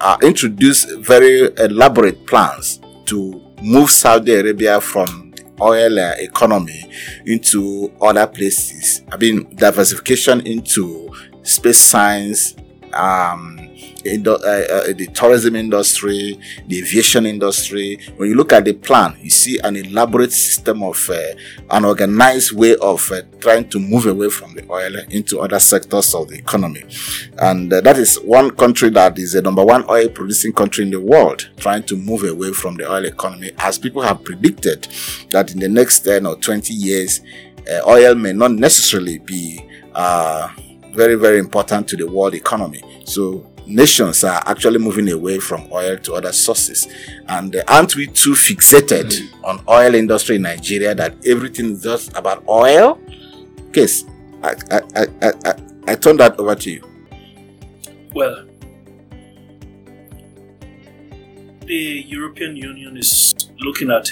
uh, 0.01 0.17
introduced 0.21 0.89
very 0.99 1.49
elaborate 1.57 2.25
plans 2.27 2.79
to 3.05 3.41
move 3.62 3.89
Saudi 3.89 4.33
Arabia 4.33 4.79
from 4.79 5.33
oil 5.62 5.97
economy 6.19 6.91
into 7.25 7.91
other 8.01 8.27
places. 8.27 9.01
I 9.12 9.17
mean, 9.17 9.55
diversification 9.55 10.45
into 10.45 11.10
space 11.43 11.79
science, 11.79 12.55
um, 12.93 13.66
the 14.15 15.08
tourism 15.13 15.56
industry, 15.56 16.39
the 16.67 16.80
aviation 16.80 17.26
industry. 17.26 18.00
When 18.15 18.30
you 18.30 18.36
look 18.36 18.54
at 18.54 18.65
the 18.65 18.74
plan, 18.74 19.17
you 19.22 19.30
see 19.30 19.58
an 19.60 19.76
elaborate 19.76 20.32
system 20.32 20.84
of 20.84 21.10
uh, 21.10 21.17
an 21.70 21.86
organized 21.86 22.54
way 22.54 22.76
of 22.78 23.12
uh, 23.12 23.22
trying 23.39 23.70
to 23.70 23.80
move 23.80 24.06
away 24.06 24.30
from 24.30 24.56
the 24.56 24.70
oil 24.70 24.96
into 25.10 25.39
other 25.39 25.60
sectors 25.60 26.13
of 26.13 26.30
the 26.30 26.36
economy. 26.36 26.84
And 27.38 27.72
uh, 27.72 27.82
that 27.82 27.98
is 27.98 28.17
one 28.17 28.52
country 28.52 28.89
that 28.91 29.17
is 29.20 29.34
the 29.34 29.41
number 29.41 29.65
one 29.65 29.84
oil 29.89 30.10
producing 30.10 30.54
country 30.54 30.86
in 30.86 30.91
the 30.91 31.02
world, 31.02 31.50
trying 31.58 31.84
to 31.84 31.96
move 31.96 32.24
away 32.24 32.54
from 32.54 32.76
the 32.76 32.91
oil 32.91 33.06
economy, 33.06 33.52
as 33.60 33.78
people 33.78 34.02
have 34.02 34.24
predicted 34.24 34.88
that 35.32 35.52
in 35.52 35.60
the 35.60 35.70
next 35.70 36.00
10 36.00 36.26
or 36.26 36.36
20 36.36 36.74
years, 36.74 37.22
uh, 37.70 37.82
oil 37.88 38.15
may 38.15 38.34
not 38.34 38.52
necessarily 38.52 39.20
be 39.20 39.63
very, 40.98 41.13
very 41.13 41.38
important 41.38 41.88
to 41.88 41.96
the 41.96 42.08
world 42.08 42.34
economy. 42.34 42.82
So 43.06 43.46
nations 43.67 44.23
are 44.23 44.41
actually 44.45 44.80
moving 44.80 45.10
away 45.12 45.39
from 45.39 45.67
oil 45.71 45.97
to 45.97 46.13
other 46.13 46.32
sources. 46.32 46.88
And 47.27 47.56
uh, 47.56 47.63
aren't 47.67 47.95
we 47.95 48.08
too 48.08 48.32
fixated 48.34 49.12
mm. 49.12 49.43
on 49.43 49.63
oil 49.69 49.95
industry 49.95 50.38
in 50.38 50.43
Nigeria 50.43 50.95
that 50.95 51.15
everything 51.25 51.71
is 51.71 51.84
just 51.84 52.15
about 52.17 52.43
oil? 52.47 52.99
Kes, 53.71 54.10
I, 54.43 54.56
I, 54.75 55.08
I, 55.21 55.34
I, 55.45 55.91
I 55.91 55.95
turn 55.95 56.17
that 56.17 56.39
over 56.39 56.56
to 56.56 56.71
you. 56.71 56.84
Well, 58.13 58.45
the 61.65 62.06
European 62.08 62.56
Union 62.56 62.97
is 62.97 63.36
looking 63.60 63.91
at 63.91 64.06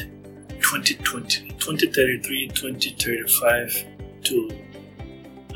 2020, 0.61 1.51
2033, 1.51 2.49
2035 2.49 3.85
to 4.23 4.49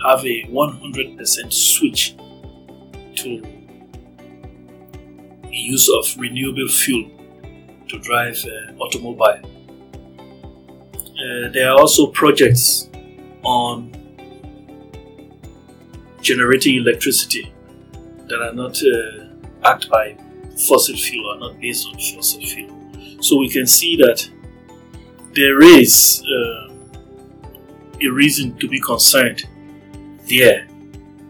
have 0.05 0.25
a 0.25 0.43
100% 0.45 1.53
switch 1.53 2.15
to 3.15 3.58
use 5.51 5.89
of 5.89 6.19
renewable 6.19 6.67
fuel 6.67 7.09
to 7.87 7.99
drive 7.99 8.37
uh, 8.45 8.73
automobile. 8.83 9.41
Uh, 10.97 11.49
there 11.51 11.69
are 11.69 11.79
also 11.79 12.07
projects 12.07 12.89
on 13.43 13.91
generating 16.21 16.75
electricity 16.75 17.51
that 18.27 18.39
are 18.41 18.53
not 18.53 18.77
uh, 18.77 19.25
backed 19.61 19.89
by 19.89 20.15
fossil 20.67 20.95
fuel, 20.95 21.31
are 21.31 21.39
not 21.39 21.59
based 21.59 21.87
on 21.87 21.93
fossil 21.93 22.41
fuel. 22.41 22.75
So 23.21 23.37
we 23.37 23.49
can 23.49 23.65
see 23.65 23.95
that 23.97 24.29
there 25.33 25.61
is 25.61 26.23
uh, 26.25 26.73
a 28.01 28.07
reason 28.07 28.57
to 28.57 28.67
be 28.67 28.79
concerned 28.79 29.47
there 30.27 30.67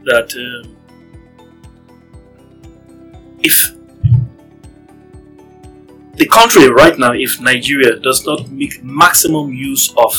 that 0.05 0.33
um, 0.35 0.75
if 3.41 3.78
the 6.19 6.27
country 6.27 6.69
right 6.69 6.99
now, 6.99 7.13
if 7.13 7.39
Nigeria 7.39 7.97
does 7.97 8.25
not 8.25 8.49
make 8.51 8.83
maximum 8.83 9.53
use 9.53 9.93
of 9.97 10.13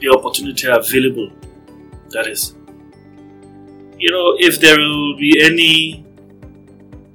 the 0.00 0.08
opportunity 0.08 0.66
available, 0.66 1.30
that 2.10 2.26
is, 2.26 2.56
you 3.96 4.10
know, 4.10 4.34
if 4.40 4.58
there 4.60 4.76
will 4.76 5.16
be 5.16 5.40
any 5.40 6.04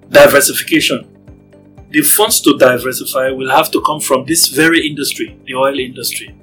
diversification, 0.10 1.10
the 1.90 2.02
funds 2.02 2.40
to 2.42 2.58
diversify 2.58 3.30
will 3.32 3.52
have 3.52 3.70
to 3.72 3.82
come 3.82 4.00
from 4.00 4.26
this 4.26 4.48
very 4.48 4.88
industry, 4.88 5.38
the 5.46 5.54
oil 5.54 5.78
industry. 5.78 6.34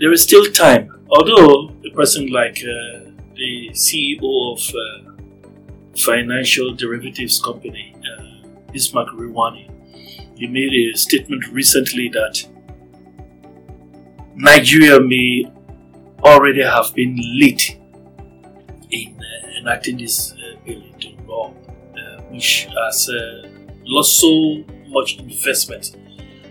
There 0.00 0.12
is 0.12 0.24
still 0.24 0.44
time, 0.46 0.90
although 1.08 1.70
a 1.86 1.90
person 1.90 2.32
like 2.32 2.58
uh, 2.58 3.10
the 3.36 3.70
CEO 3.74 4.52
of 4.52 4.60
uh, 4.74 5.12
financial 5.96 6.74
derivatives 6.74 7.40
company, 7.40 7.94
uh, 7.94 8.48
Bismarck 8.72 9.10
Rewane, 9.10 9.70
he 10.44 10.50
made 10.50 10.72
a 10.72 10.96
statement 10.96 11.46
recently 11.48 12.08
that 12.08 12.44
Nigeria 14.34 15.00
may 15.00 15.50
already 16.22 16.62
have 16.62 16.94
been 16.94 17.16
late 17.40 17.78
in 18.90 19.16
uh, 19.18 19.60
enacting 19.60 19.96
this 19.96 20.32
uh, 20.32 20.56
bill 20.66 20.82
into 20.82 21.16
law, 21.26 21.50
uh, 21.96 22.22
which 22.30 22.66
has 22.84 23.08
uh, 23.08 23.48
lost 23.84 24.20
so 24.20 24.64
much 24.88 25.18
investment. 25.18 25.96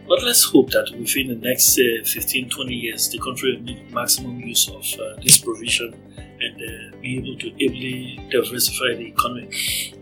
But 0.07 0.23
let's 0.23 0.43
hope 0.43 0.71
that 0.71 0.91
within 0.97 1.27
the 1.27 1.47
next 1.47 1.79
uh, 1.79 2.03
15 2.05 2.49
20 2.49 2.73
years, 2.73 3.09
the 3.09 3.19
country 3.19 3.55
will 3.55 3.63
make 3.63 3.91
maximum 3.91 4.39
use 4.39 4.67
of 4.69 4.83
uh, 4.99 5.21
this 5.21 5.37
provision 5.37 5.93
and 6.17 7.01
be 7.01 7.17
able 7.17 7.37
to 7.37 7.47
ably 7.63 8.19
diversify 8.29 8.95
the 8.97 9.05
economy. 9.07 9.49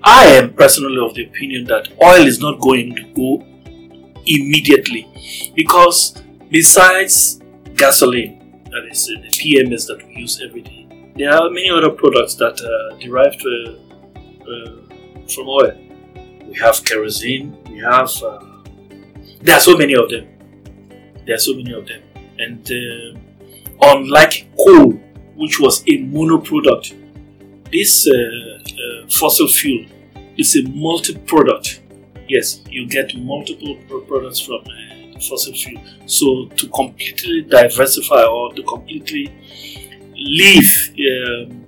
I 0.03 0.25
am 0.25 0.53
personally 0.53 0.97
of 1.05 1.13
the 1.13 1.25
opinion 1.25 1.65
that 1.65 1.89
oil 2.01 2.25
is 2.25 2.39
not 2.39 2.59
going 2.59 2.95
to 2.95 3.03
go 3.13 3.45
immediately 4.25 5.07
because 5.55 6.21
besides 6.49 7.41
gasoline, 7.75 8.63
that 8.65 8.87
is 8.89 9.09
uh, 9.09 9.21
the 9.21 9.29
PMS 9.29 9.87
that 9.87 10.05
we 10.07 10.15
use 10.15 10.41
every 10.41 10.61
day, 10.61 10.87
there 11.15 11.33
are 11.33 11.49
many 11.49 11.69
other 11.69 11.89
products 11.89 12.35
that 12.35 12.59
are 12.61 12.99
derived 12.99 13.43
uh, 13.45 13.71
uh, 14.49 15.25
from 15.27 15.47
oil. 15.47 15.77
We 16.47 16.57
have 16.59 16.83
kerosene, 16.83 17.57
we 17.69 17.79
have, 17.79 18.11
uh, 18.23 18.39
there 19.41 19.55
are 19.55 19.61
so 19.61 19.77
many 19.77 19.95
of 19.95 20.09
them. 20.09 20.27
There 21.25 21.35
are 21.35 21.39
so 21.39 21.53
many 21.53 21.73
of 21.73 21.87
them. 21.87 22.01
And 22.39 22.67
unlike 23.81 24.47
coal, 24.57 24.99
which 25.41 25.59
was 25.59 25.83
a 25.87 25.97
mono 25.97 26.37
product. 26.37 26.93
This 27.71 28.07
uh, 28.07 28.13
uh, 28.13 29.07
fossil 29.09 29.47
fuel 29.47 29.85
is 30.37 30.55
a 30.55 30.63
multi 30.69 31.17
product. 31.17 31.80
Yes, 32.31 32.61
you 32.69 32.87
get 32.87 33.13
multiple 33.17 33.75
products 34.07 34.39
from 34.39 34.61
uh, 34.61 35.19
fossil 35.19 35.53
fuel. 35.53 35.81
So 36.05 36.45
to 36.45 36.67
completely 36.69 37.41
diversify 37.41 38.23
or 38.23 38.53
to 38.53 38.63
completely 38.63 39.23
leave 40.15 40.71
um, 41.11 41.65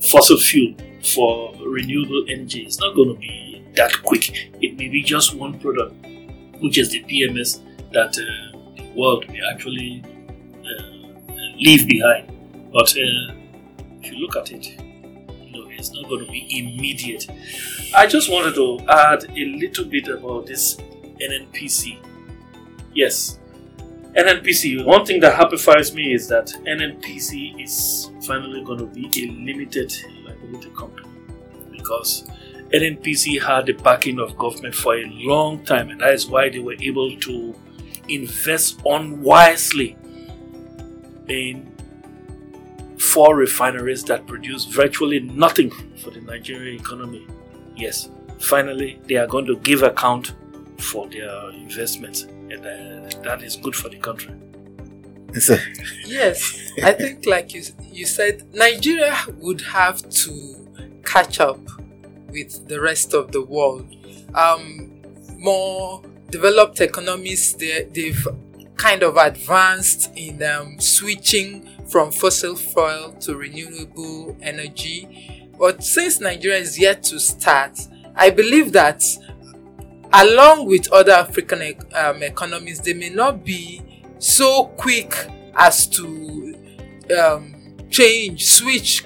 fossil 0.00 0.38
fuel 0.38 0.74
for 1.02 1.54
renewable 1.66 2.24
energy 2.30 2.62
is 2.64 2.78
not 2.78 2.94
going 2.94 3.10
to 3.14 3.20
be 3.20 3.62
that 3.74 3.92
quick. 4.02 4.50
It 4.62 4.78
may 4.78 4.88
be 4.88 5.02
just 5.02 5.34
one 5.34 5.60
product, 5.60 5.94
which 6.62 6.78
is 6.78 6.88
the 6.88 7.04
PMS 7.04 7.60
that 7.92 8.16
uh, 8.16 8.56
the 8.76 8.90
world 8.96 9.26
will 9.28 9.46
actually 9.52 10.02
uh, 10.64 11.34
leave 11.58 11.86
behind. 11.86 12.32
But 12.72 12.88
uh, 12.96 13.34
if 14.00 14.12
you 14.12 14.16
look 14.16 14.34
at 14.36 14.50
it, 14.50 14.80
know, 15.54 15.68
it's 15.70 15.92
not 15.92 16.08
going 16.08 16.24
to 16.24 16.30
be 16.30 16.46
immediate. 16.58 17.26
I 17.94 18.06
just 18.06 18.30
wanted 18.30 18.54
to 18.54 18.80
add 18.88 19.24
a 19.36 19.44
little 19.44 19.84
bit 19.84 20.08
about 20.08 20.46
this 20.46 20.76
NNPC. 21.20 21.98
Yes, 22.94 23.38
NNPC. 24.16 24.84
One 24.84 25.04
thing 25.04 25.20
that 25.20 25.34
happifies 25.34 25.94
me 25.94 26.12
is 26.12 26.28
that 26.28 26.46
NNPC 26.66 27.62
is 27.62 28.10
finally 28.22 28.62
going 28.64 28.78
to 28.78 28.86
be 28.86 29.06
a 29.06 29.30
limited 29.32 29.92
liability 30.24 30.70
company 30.70 31.08
because 31.72 32.24
NNPC 32.72 33.42
had 33.42 33.66
the 33.66 33.72
backing 33.72 34.18
of 34.18 34.36
government 34.36 34.74
for 34.74 34.96
a 34.96 35.04
long 35.06 35.64
time, 35.64 35.90
and 35.90 36.00
that 36.00 36.12
is 36.12 36.26
why 36.26 36.48
they 36.48 36.60
were 36.60 36.76
able 36.80 37.16
to 37.20 37.54
invest 38.08 38.80
unwisely 38.84 39.96
in 41.28 41.73
four 43.14 43.36
refineries 43.36 44.02
that 44.02 44.26
produce 44.26 44.64
virtually 44.64 45.20
nothing 45.20 45.70
for 46.02 46.10
the 46.10 46.20
Nigerian 46.22 46.80
economy. 46.80 47.24
Yes, 47.76 48.10
finally, 48.40 48.98
they 49.06 49.14
are 49.14 49.28
going 49.28 49.46
to 49.46 49.56
give 49.58 49.84
account 49.84 50.34
for 50.80 51.08
their 51.08 51.50
investments, 51.50 52.22
and 52.22 52.54
uh, 52.66 53.22
that 53.22 53.40
is 53.44 53.54
good 53.54 53.76
for 53.76 53.88
the 53.88 53.98
country. 53.98 54.34
yes, 56.06 56.58
I 56.82 56.92
think, 56.92 57.24
like 57.26 57.54
you, 57.54 57.62
you 57.84 58.04
said, 58.04 58.52
Nigeria 58.52 59.16
would 59.38 59.60
have 59.60 60.08
to 60.08 61.00
catch 61.04 61.38
up 61.38 61.60
with 62.30 62.66
the 62.66 62.80
rest 62.80 63.14
of 63.14 63.30
the 63.30 63.42
world. 63.42 63.94
Um, 64.34 65.00
more 65.38 66.02
developed 66.30 66.80
economies, 66.80 67.54
they, 67.54 67.84
they've 67.92 68.26
kind 68.76 69.04
of 69.04 69.16
advanced 69.16 70.10
in 70.16 70.42
um, 70.42 70.80
switching 70.80 71.68
from 71.88 72.10
fossil 72.12 72.56
fuel 72.56 73.12
to 73.20 73.36
renewable 73.36 74.36
energy. 74.42 75.48
But 75.58 75.84
since 75.84 76.20
Nigeria 76.20 76.58
is 76.58 76.78
yet 76.78 77.02
to 77.04 77.18
start, 77.20 77.78
I 78.16 78.30
believe 78.30 78.72
that 78.72 79.02
along 80.12 80.66
with 80.66 80.90
other 80.92 81.12
African 81.12 81.62
um, 81.92 82.22
economies, 82.22 82.80
they 82.80 82.94
may 82.94 83.10
not 83.10 83.44
be 83.44 83.82
so 84.18 84.66
quick 84.76 85.14
as 85.56 85.86
to 85.88 86.54
um, 87.18 87.54
change, 87.90 88.44
switch. 88.46 89.04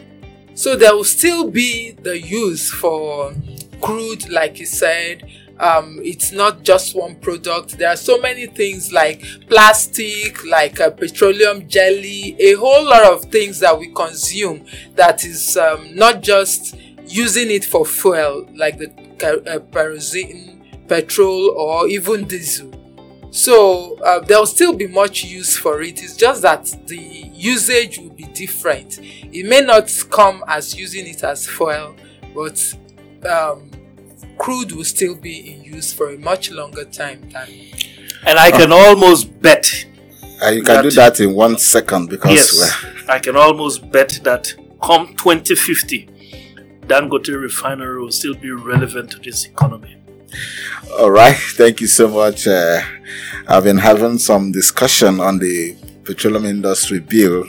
So 0.54 0.76
there 0.76 0.94
will 0.94 1.04
still 1.04 1.50
be 1.50 1.92
the 1.92 2.18
use 2.20 2.70
for 2.70 3.32
crude, 3.80 4.28
like 4.28 4.58
you 4.58 4.66
said, 4.66 5.22
um, 5.61 5.99
it's 6.03 6.33
not 6.33 6.62
just 6.62 6.94
one 6.94 7.16
product. 7.16 7.79
There 7.79 7.88
are 7.88 7.97
so 7.97 8.18
many 8.18 8.47
things 8.47 8.92
like 8.92 9.25
plastic, 9.49 10.44
like 10.44 10.81
uh, 10.81 10.90
petroleum 10.90 11.68
jelly, 11.68 12.37
a 12.38 12.55
whole 12.55 12.85
lot 12.85 13.05
of 13.05 13.25
things 13.27 13.61
that 13.61 13.79
we 13.79 13.92
consume 13.92 14.64
that 14.94 15.25
is 15.25 15.57
um, 15.57 15.94
not 15.94 16.23
just 16.23 16.77
using 17.07 17.51
it 17.51 17.64
for 17.64 17.85
fuel, 17.85 18.49
like 18.55 18.79
the 18.79 18.90
uh, 19.25 19.59
kerosene, 19.73 20.64
petrol, 20.88 21.51
or 21.51 21.88
even 21.88 22.27
diesel. 22.27 22.73
So 23.31 23.97
uh, 23.99 24.21
there 24.21 24.38
will 24.38 24.47
still 24.47 24.73
be 24.73 24.87
much 24.87 25.25
use 25.25 25.57
for 25.57 25.83
it. 25.83 26.03
It's 26.03 26.16
just 26.16 26.42
that 26.42 26.64
the 26.87 26.97
usage 26.99 27.99
will 27.99 28.11
be 28.11 28.25
different. 28.25 28.99
It 29.03 29.47
may 29.47 29.61
not 29.61 29.92
come 30.11 30.42
as 30.49 30.75
using 30.75 31.07
it 31.07 31.23
as 31.23 31.47
fuel, 31.47 31.94
but 32.35 32.75
um, 33.29 33.67
crude 34.38 34.72
will 34.72 34.85
still 34.85 35.14
be 35.14 35.53
in 35.53 35.64
use 35.64 35.92
for 35.92 36.11
a 36.11 36.18
much 36.18 36.51
longer 36.51 36.85
time 36.85 37.29
than. 37.31 37.48
And 38.27 38.38
I 38.38 38.51
can 38.51 38.72
almost 38.72 39.40
bet. 39.40 39.87
Uh, 40.42 40.51
you 40.51 40.62
can 40.62 40.77
that, 40.77 40.83
do 40.83 40.90
that 40.92 41.20
in 41.20 41.35
one 41.35 41.59
second 41.59 42.09
because. 42.09 42.31
Yes, 42.31 42.85
I 43.09 43.18
can 43.18 43.37
almost 43.37 43.90
bet 43.90 44.20
that 44.24 44.55
come 44.83 45.09
2050, 45.16 46.09
Dangote 46.87 47.40
refinery 47.40 48.01
will 48.01 48.12
still 48.12 48.35
be 48.35 48.51
relevant 48.51 49.11
to 49.12 49.18
this 49.18 49.44
economy. 49.44 49.96
All 50.98 51.11
right, 51.11 51.37
thank 51.37 51.81
you 51.81 51.87
so 51.87 52.09
much. 52.09 52.46
Uh, 52.46 52.81
I've 53.48 53.64
been 53.64 53.79
having 53.79 54.18
some 54.18 54.53
discussion 54.53 55.20
on 55.20 55.38
the 55.38 55.77
petroleum 56.09 56.47
industry 56.47 57.01
bill. 57.01 57.44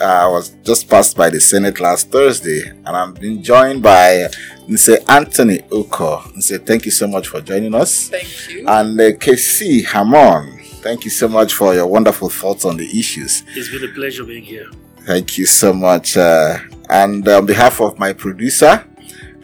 Uh, 0.00 0.28
was 0.30 0.50
just 0.62 0.88
passed 0.88 1.16
by 1.16 1.28
the 1.28 1.40
Senate 1.40 1.80
last 1.80 2.12
Thursday, 2.12 2.60
and 2.68 2.88
I'm 2.88 3.12
being 3.14 3.42
joined 3.42 3.82
by 3.82 4.28
Mr. 4.68 4.96
Anthony 5.08 5.62
Oko. 5.72 6.18
Mr. 6.36 6.64
Thank 6.64 6.84
you 6.84 6.92
so 6.92 7.08
much 7.08 7.26
for 7.26 7.40
joining 7.40 7.74
us. 7.74 8.08
Thank 8.08 8.48
you. 8.48 8.60
And 8.68 9.00
uh, 9.00 9.10
KC 9.18 9.84
Hamon. 9.86 10.60
Thank 10.86 11.04
you 11.04 11.10
so 11.10 11.26
much 11.26 11.52
for 11.52 11.74
your 11.74 11.88
wonderful 11.88 12.28
thoughts 12.30 12.64
on 12.64 12.76
the 12.76 12.86
issues. 12.96 13.42
It's 13.56 13.70
been 13.72 13.90
a 13.90 13.92
pleasure 13.92 14.22
being 14.22 14.44
here. 14.44 14.70
Thank 15.00 15.36
you 15.36 15.46
so 15.46 15.72
much. 15.72 16.16
Uh, 16.16 16.58
and 16.90 17.26
on 17.26 17.46
behalf 17.46 17.80
of 17.80 17.98
my 17.98 18.12
producer, 18.12 18.86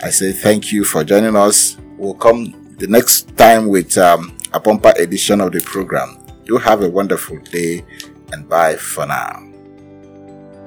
I 0.04 0.10
say 0.10 0.30
thank 0.30 0.70
you 0.70 0.84
for 0.84 1.02
joining 1.02 1.34
us. 1.34 1.76
We'll 1.98 2.14
come 2.14 2.76
the 2.78 2.86
next 2.86 3.36
time 3.36 3.66
with 3.66 3.98
um, 3.98 4.36
a 4.52 4.60
bumper 4.60 4.92
edition 4.96 5.40
of 5.40 5.50
the 5.50 5.60
program. 5.62 6.24
You 6.44 6.58
have 6.58 6.82
a 6.82 6.88
wonderful 6.88 7.38
day 7.50 7.82
and 8.32 8.48
bye 8.48 8.76
for 8.76 9.06
now. 9.06 9.42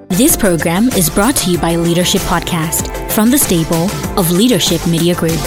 This 0.10 0.38
program 0.38 0.88
is 0.90 1.10
brought 1.10 1.36
to 1.38 1.52
you 1.52 1.58
by 1.58 1.76
Leadership 1.76 2.22
Podcast 2.22 3.12
from 3.12 3.30
the 3.30 3.38
stable 3.38 3.90
of 4.18 4.32
Leadership 4.32 4.86
Media 4.88 5.14
Group. 5.16 5.40